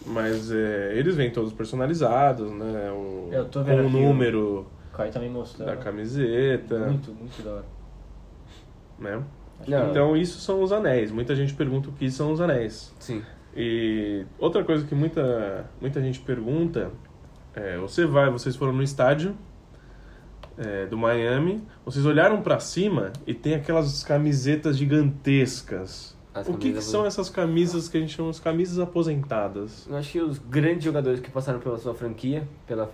[0.07, 2.91] Mas é, eles vêm todos personalizados, né?
[2.91, 5.69] O, Eu tô com vendo o aqui número O Caio tá me mostrando.
[5.69, 7.65] da camiseta, Muito, muito da hora.
[8.99, 9.23] né?
[9.69, 9.91] Não.
[9.91, 11.11] Então isso são os anéis.
[11.11, 12.95] Muita gente pergunta o que são os anéis.
[12.99, 13.23] Sim.
[13.55, 16.91] E outra coisa que muita, muita gente pergunta
[17.55, 19.37] é, você vai, vocês foram no estádio
[20.57, 26.17] é, do Miami, vocês olharam pra cima e tem aquelas camisetas gigantescas.
[26.33, 29.87] As o que, que são essas camisas que a gente chama de camisas aposentadas?
[29.89, 32.91] Eu acho que os grandes jogadores que passaram pela sua franquia, pela,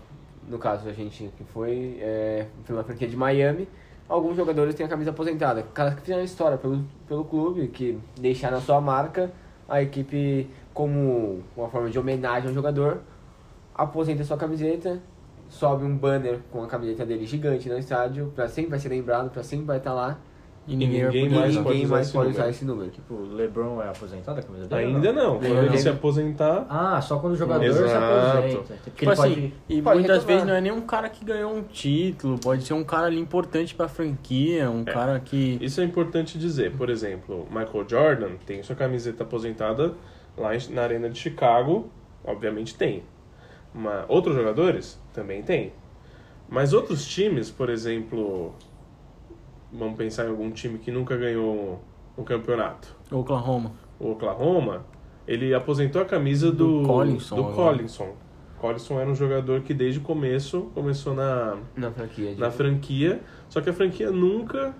[0.48, 3.68] no caso a gente que foi é, pela franquia de Miami,
[4.08, 5.62] alguns jogadores têm a camisa aposentada.
[5.74, 9.30] Caras que fizeram história pelo, pelo clube, que deixaram a sua marca,
[9.68, 13.00] a equipe, como uma forma de homenagem ao jogador,
[13.74, 14.98] aposenta a sua camiseta,
[15.50, 19.30] sobe um banner com a camiseta dele gigante no estádio, pra sempre vai ser lembrado,
[19.30, 20.18] pra sempre vai estar lá,
[20.68, 22.42] E ninguém, Ninguém e mais ninguém usar mais esse pode número.
[22.42, 22.90] usar esse número.
[22.90, 24.84] Tipo, o LeBron é aposentado a camisa dele?
[24.96, 25.36] Ainda não.
[25.36, 28.38] Ele Quando ele se aposentar, Ah, só quando o jogador se Exato.
[28.38, 28.58] aposenta.
[28.84, 29.54] Porque Tipo ele assim, pode...
[29.68, 30.26] e pode muitas retomar.
[30.26, 33.20] vezes não é nem um cara que ganhou um título, pode ser um cara ali
[33.20, 35.56] importante pra franquia, um cara que.
[35.60, 36.72] isso é importante dizer.
[36.72, 39.94] Por exemplo, Michael Jordan tem sua camiseta aposentada
[40.36, 41.88] lá na Arena de Chicago,
[42.24, 43.04] obviamente tem.
[43.72, 45.72] Mas outros jogadores também tem.
[46.48, 48.52] Mas outros times, por exemplo,
[49.78, 51.80] vamos pensar em algum time que nunca ganhou
[52.16, 52.96] um campeonato.
[53.10, 53.72] Oklahoma.
[53.98, 54.84] O Oklahoma,
[55.26, 57.54] ele aposentou a camisa do, Do Collinson do agora.
[57.76, 58.14] Collinson.
[58.58, 62.34] Collinson era um jogador que desde o começo começou na, Na franquia.
[62.38, 64.74] na franquia, só que a franquia nunca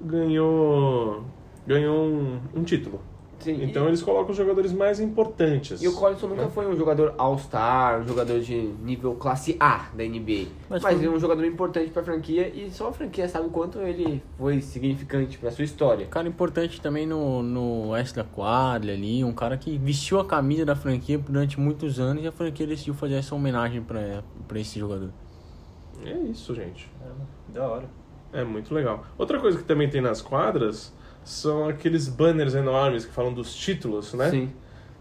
[0.00, 1.24] ganhou
[1.66, 3.00] ganhou um, um título.
[3.42, 5.82] Sim, e- Então eles colocam os jogadores mais importantes.
[5.82, 10.04] E o Collinson nunca foi um jogador all-star, um jogador de nível classe A da
[10.04, 10.46] NBA.
[10.70, 13.46] Mas, Mas foi- ele é um jogador importante pra franquia e só a franquia sabe
[13.48, 16.06] o quanto ele foi significante pra sua história.
[16.06, 20.76] Cara importante também no, no extra quadra ali, um cara que vestiu a camisa da
[20.76, 25.10] franquia durante muitos anos e a franquia decidiu fazer essa homenagem pra, pra esse jogador.
[26.04, 26.90] É isso, gente.
[27.00, 27.84] É, da hora.
[28.32, 29.04] É muito legal.
[29.18, 30.92] Outra coisa que também tem nas quadras
[31.24, 34.30] são aqueles banners enormes que falam dos títulos, né?
[34.30, 34.50] Sim.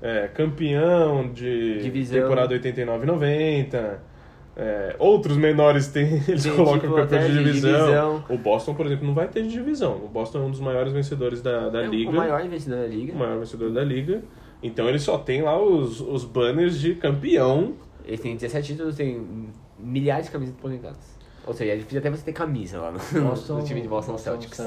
[0.02, 2.22] É, campeão de Divisão.
[2.22, 4.12] temporada 89 e 90.
[4.56, 7.80] É, outros menores tem, eles Tem, colocam tipo, campeão de de divisão.
[7.86, 8.24] divisão.
[8.30, 9.96] O Boston, por exemplo, não vai ter de divisão.
[10.04, 12.10] O Boston é um dos maiores vencedores da, da É liga.
[12.10, 13.14] o maior vencedor da liga.
[13.14, 14.22] o maior vencedor da liga.
[14.62, 17.74] Então ele só tem lá os, os banners de campeão.
[18.06, 19.26] Ele tem 17 títulos, tem
[19.80, 21.21] milhares de camisas aposentadas.
[21.46, 23.00] Ou seja, é difícil até você ter camisa lá no,
[23.56, 24.60] no time de Boston Celtics.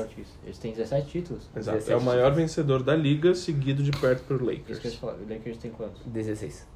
[0.45, 1.49] Eles têm 17 títulos.
[1.55, 1.79] Exato.
[1.79, 4.85] 17 É o maior vencedor da liga, seguido de perto por Isso que eu Lakers.
[4.85, 5.15] ia falar.
[5.15, 6.03] O Lakers tem quantos?
[6.05, 6.67] 16.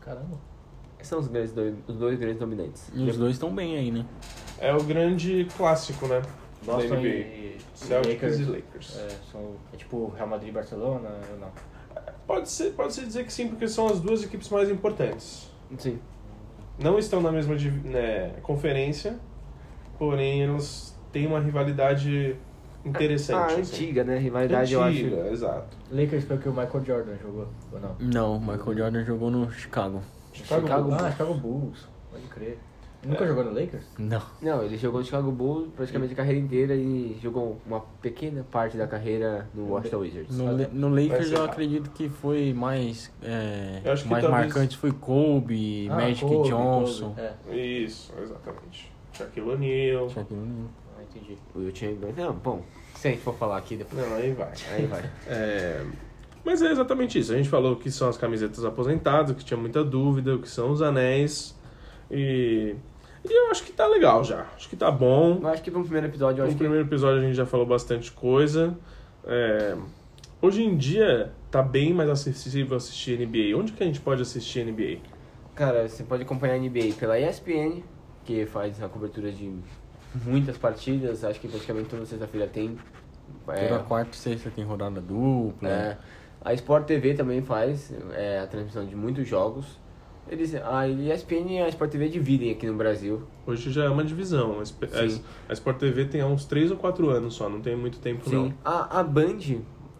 [0.00, 0.38] Caramba.
[1.02, 2.90] São os, grandes dois, os dois grandes dominantes.
[2.94, 4.06] E os dois estão bem aí, né?
[4.58, 6.22] É o grande clássico, né?
[6.64, 7.08] Boston da NBA.
[7.08, 8.38] e, Celtics Lakers.
[8.40, 8.98] e Lakers.
[8.98, 11.50] É, são, é tipo Real Madrid e Barcelona ou não?
[12.26, 15.50] Pode ser, pode ser dizer que sim, porque são as duas equipes mais importantes.
[15.76, 15.98] Sim.
[16.78, 19.18] Não estão na mesma né, conferência,
[19.98, 22.36] porém elas têm uma rivalidade
[22.84, 23.36] interessante.
[23.36, 23.60] Ah, assim.
[23.60, 24.18] antiga, né?
[24.18, 25.32] Rivalidade, Antiga, eu acho.
[25.32, 25.76] exato.
[25.90, 27.96] Lakers foi o que o Michael Jordan jogou, ou não?
[27.98, 30.02] Não, Michael Jordan jogou no Chicago.
[30.32, 31.02] Chicago, Chicago Bulls.
[31.02, 31.88] Ah, Chicago Bulls.
[32.10, 32.58] Pode crer.
[33.06, 33.84] Nunca jogou no Lakers?
[33.98, 34.22] Não.
[34.40, 38.78] Não, ele jogou no Chicago Bulls praticamente a carreira inteira e jogou uma pequena parte
[38.78, 40.38] da carreira no Washington Wizards.
[40.38, 44.76] No, no Lakers eu acredito que foi mais, é, Eu acho que mais talvez- marcante
[44.78, 47.08] foi Kobe, Ah, Magic Kobe, Johnson.
[47.10, 47.20] Kobe.
[47.20, 48.93] É, Isso, exatamente.
[49.16, 50.08] Shaquille O'Neal.
[50.10, 50.68] Shaquille O'Neal.
[50.98, 51.38] ah, entendi.
[51.54, 52.12] O Will Chamberlain.
[52.16, 52.62] Não, bom,
[52.94, 54.06] se a gente for falar aqui depois.
[54.06, 54.52] Não, aí vai.
[54.72, 55.02] Aí vai.
[55.26, 55.84] É,
[56.44, 57.32] Mas é exatamente isso.
[57.32, 60.70] A gente falou que são as camisetas aposentadas, que tinha muita dúvida, o que são
[60.70, 61.58] os anéis.
[62.10, 62.74] E...
[63.24, 64.46] e eu acho que tá legal já.
[64.54, 65.38] Acho que tá bom.
[65.40, 66.62] Eu acho que um primeiro episódio, eu No acho que.
[66.62, 68.76] primeiro episódio a gente já falou bastante coisa.
[69.26, 69.76] É,
[70.42, 73.56] Hoje em dia tá bem mais acessível assistir NBA.
[73.58, 74.98] Onde que a gente pode assistir NBA?
[75.54, 77.82] Cara, você pode acompanhar a NBA pela ESPN,
[78.24, 79.52] que faz a cobertura de
[80.24, 81.24] muitas partidas.
[81.24, 82.78] Acho que praticamente toda sexta-feira tem.
[83.48, 85.68] É, Toda quarta e sexta tem rodada dupla.
[85.68, 85.98] É.
[86.44, 89.78] A Sport TV também faz é, a transmissão de muitos jogos.
[90.28, 93.26] Eles, a ESPN e a Sport TV dividem aqui no Brasil.
[93.46, 94.58] Hoje já é uma divisão.
[94.58, 95.50] A.
[95.50, 98.28] A, Sport TV tem há uns 3 ou 4 anos só, não tem muito tempo
[98.28, 98.54] Sim.
[98.64, 99.38] A, a Band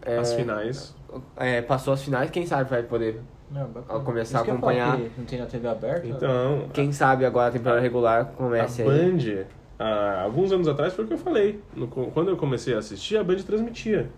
[0.01, 0.21] é, não.
[0.21, 0.95] As finais.
[1.35, 3.21] é, passou as finais, quem sabe vai poder.
[3.51, 3.69] Não.
[3.87, 6.07] Ao começar Isso a falar, acompanhar- que Não tem na TV aberta?
[6.07, 8.87] Então, Quem sabe agora a temporada regular a comece aí.
[8.87, 9.45] Band,
[9.79, 11.61] há alguns anos atrás, foi o que eu falei.
[11.75, 14.09] No- quando eu comecei a assistir, a Band transmitia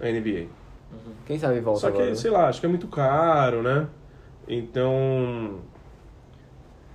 [0.00, 0.46] a NBA.
[1.24, 2.10] Quem sabe volta Só que, agora.
[2.10, 2.14] né?
[2.16, 3.86] sei lá, acho que é muito caro, né?
[4.48, 5.60] Então.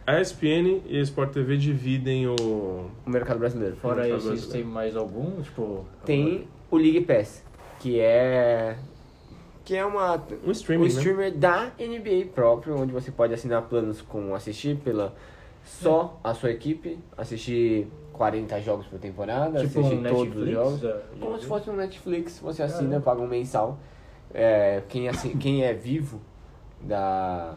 [0.07, 2.35] A ESPN e a Sport TV dividem o.
[3.05, 3.75] O mercado brasileiro.
[3.77, 4.47] Fora brasileiro.
[4.49, 5.41] tem mais algum?
[5.41, 5.85] Tipo.
[6.05, 7.43] Tem o League Pass,
[7.79, 8.75] que é.
[9.65, 10.15] Que é uma.
[10.45, 10.89] Um O streaming, né?
[10.89, 15.13] streamer da NBA próprio, onde você pode assinar planos com assistir pela
[15.63, 20.51] só a sua equipe, assistir 40 jogos por temporada, Tipo assistir um todos os Netflix?
[20.51, 20.83] jogos.
[20.83, 23.01] é, Como se fosse um Netflix, você assina, Caramba.
[23.05, 23.79] paga um mensal.
[24.31, 26.21] É, quem, assi- quem é vivo
[26.81, 27.55] da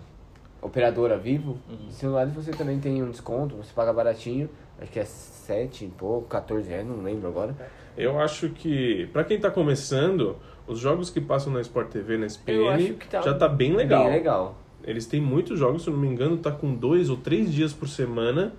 [0.63, 1.77] operadora vivo, Uhum.
[1.87, 4.49] do celular você também tem um desconto, você paga baratinho,
[4.81, 7.55] acho que é 7 e pouco, 14 reais, não lembro agora.
[7.97, 10.37] Eu acho que, pra quem tá começando,
[10.69, 14.05] os jogos que passam na Sport TV, na SPN, tá já tá bem legal.
[14.05, 14.59] Bem legal.
[14.85, 17.73] Eles têm muitos jogos, se eu não me engano, tá com dois ou três dias
[17.73, 18.53] por semana,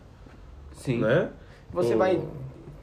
[0.74, 1.00] Sim.
[1.00, 1.30] né?
[1.72, 2.22] Você O- vai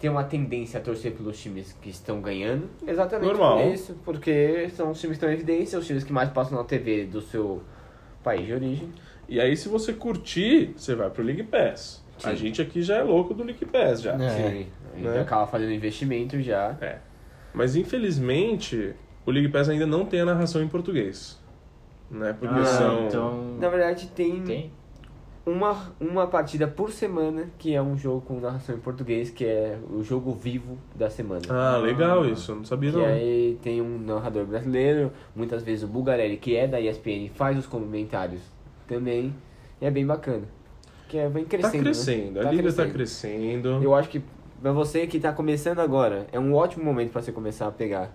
[0.01, 2.69] ter uma tendência a torcer pelos times que estão ganhando.
[2.87, 3.59] Exatamente Normal.
[3.59, 6.57] por isso, porque são os times que estão em evidência, os times que mais passam
[6.59, 7.63] na TV do seu
[8.23, 8.91] país de origem.
[9.29, 12.05] E aí, se você curtir, você vai pro League Pass.
[12.25, 12.37] A Sim.
[12.37, 14.13] gente aqui já é louco do League Pass, já.
[14.15, 14.31] É.
[14.31, 14.67] Sim.
[14.93, 15.21] A gente Né?
[15.21, 16.77] acaba fazendo investimento já.
[16.81, 16.99] É.
[17.53, 18.95] Mas infelizmente,
[19.27, 21.39] o League Pass ainda não tem a narração em português.
[22.11, 22.35] Né?
[22.39, 23.07] Porque Ah, são.
[23.07, 23.57] então.
[23.61, 24.71] Na verdade, tem, Tem?
[25.45, 29.79] Uma, uma partida por semana que é um jogo com narração em português, que é
[29.89, 31.43] o jogo vivo da semana.
[31.49, 33.05] Ah, legal isso, eu não sabia Que não.
[33.05, 37.65] aí tem um narrador brasileiro, muitas vezes o Bugarelli, que é da ESPN, faz os
[37.67, 38.41] comentários
[38.89, 39.33] também.
[39.81, 40.43] E é bem bacana.
[41.09, 41.77] Que é, vem Tá crescendo.
[41.77, 41.83] né?
[41.85, 42.87] crescendo, a Tá liga crescendo.
[42.89, 43.69] tá crescendo.
[43.85, 44.23] Eu acho que
[44.61, 48.11] Pra você que tá começando agora, é um ótimo momento pra você começar a pegar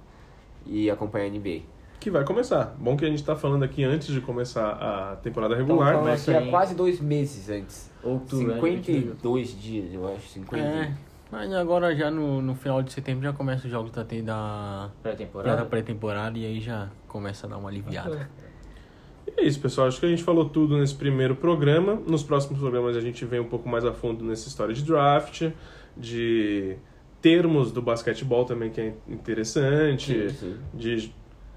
[0.66, 1.62] e acompanhar a NBA.
[2.00, 2.76] Que vai começar.
[2.80, 5.92] Bom que a gente tá falando aqui antes de começar a temporada Estamos regular.
[5.94, 7.92] falando começa aqui há quase dois meses antes.
[8.04, 8.54] Outubro, né?
[8.56, 10.28] 52 dias, eu acho.
[10.30, 10.92] 50 É,
[11.32, 14.90] mas agora já no, no final de setembro já começa os jogos da, da, da
[15.04, 15.66] Pré-temporada.
[15.66, 18.28] pré-temporada e aí já começa a dar uma aliviada.
[19.28, 19.88] E é isso, pessoal.
[19.88, 22.02] Acho que a gente falou tudo nesse primeiro programa.
[22.08, 25.52] Nos próximos programas a gente vem um pouco mais a fundo nessa história de draft,
[25.96, 26.78] de
[27.22, 30.58] termos do basquetebol também, que é interessante, Sim, sim.
[30.74, 31.14] de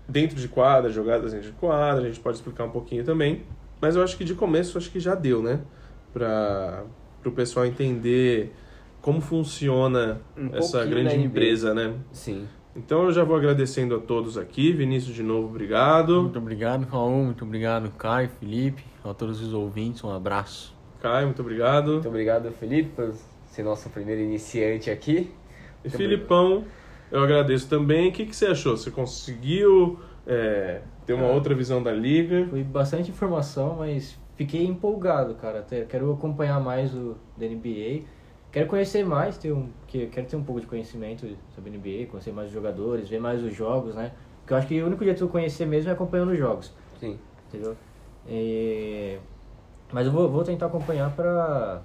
[0.07, 3.43] dentro de quadra, jogadas dentro de quadra, a gente pode explicar um pouquinho também.
[3.81, 5.61] Mas eu acho que de começo acho que já deu, né?
[6.13, 6.85] Para
[7.25, 8.53] o pessoal entender
[9.01, 11.95] como funciona Um essa grande empresa, né?
[12.13, 12.47] Sim.
[12.77, 14.73] Então eu já vou agradecendo a todos aqui.
[14.73, 16.23] Vinícius, de novo, obrigado.
[16.23, 17.25] Muito obrigado, Raul.
[17.25, 20.03] Muito obrigado, Caio, Felipe, a todos os ouvintes.
[20.03, 20.75] Um abraço.
[21.01, 21.93] Caio, muito obrigado.
[21.93, 23.13] Muito obrigado, Felipe, por
[23.47, 25.31] ser nosso primeiro iniciante aqui.
[25.85, 26.65] E Filipão,
[27.11, 28.09] eu agradeço também.
[28.09, 28.77] O que, que você achou?
[28.77, 32.47] Você conseguiu é, ter uma outra visão da liga?
[32.49, 35.61] Foi bastante informação, mas fiquei empolgado, cara.
[35.61, 38.25] Até quero acompanhar mais o da NBA.
[38.51, 42.11] Quero conhecer mais, ter um, que, quero ter um pouco de conhecimento sobre a NBA,
[42.11, 44.13] conhecer mais os jogadores, ver mais os jogos, né?
[44.41, 46.73] Porque eu acho que o único jeito de eu conhecer mesmo é acompanhando os jogos,
[47.01, 47.19] Sim.
[47.49, 47.77] entendeu?
[48.29, 49.19] E-
[49.93, 51.83] Mas eu vou, vou tentar acompanhar pra,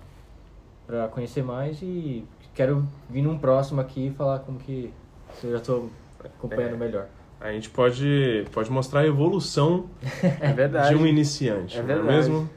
[0.87, 2.23] pra conhecer mais e
[2.59, 4.91] quero vir num próximo aqui e falar como que
[5.35, 5.85] se eu já tô
[6.21, 7.05] acompanhando melhor.
[7.39, 9.85] A gente pode, pode mostrar a evolução
[10.41, 10.89] É verdade.
[10.89, 12.15] de um iniciante, É não é verdade.
[12.17, 12.49] mesmo?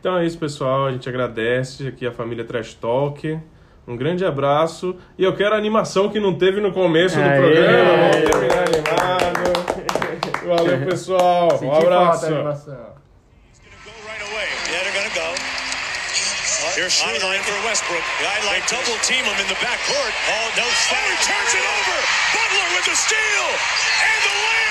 [0.00, 0.86] Então é isso, pessoal.
[0.86, 3.38] A gente agradece aqui a família Trash Talk.
[3.86, 4.96] Um grande abraço.
[5.18, 7.36] E eu quero a animação que não teve no começo do Aê!
[7.38, 7.92] programa.
[8.10, 10.56] Vamos terminar animado.
[10.56, 11.46] Valeu, pessoal.
[11.46, 12.91] Um Senti falta abraço.
[16.74, 18.00] Here's Schneiderlin for Westbrook.
[18.22, 20.12] Guy like double team him in the backcourt.
[20.32, 20.64] Oh, no.
[20.64, 21.98] Oh, he turns it over.
[22.32, 23.48] Butler with the steal
[24.00, 24.61] and the layup.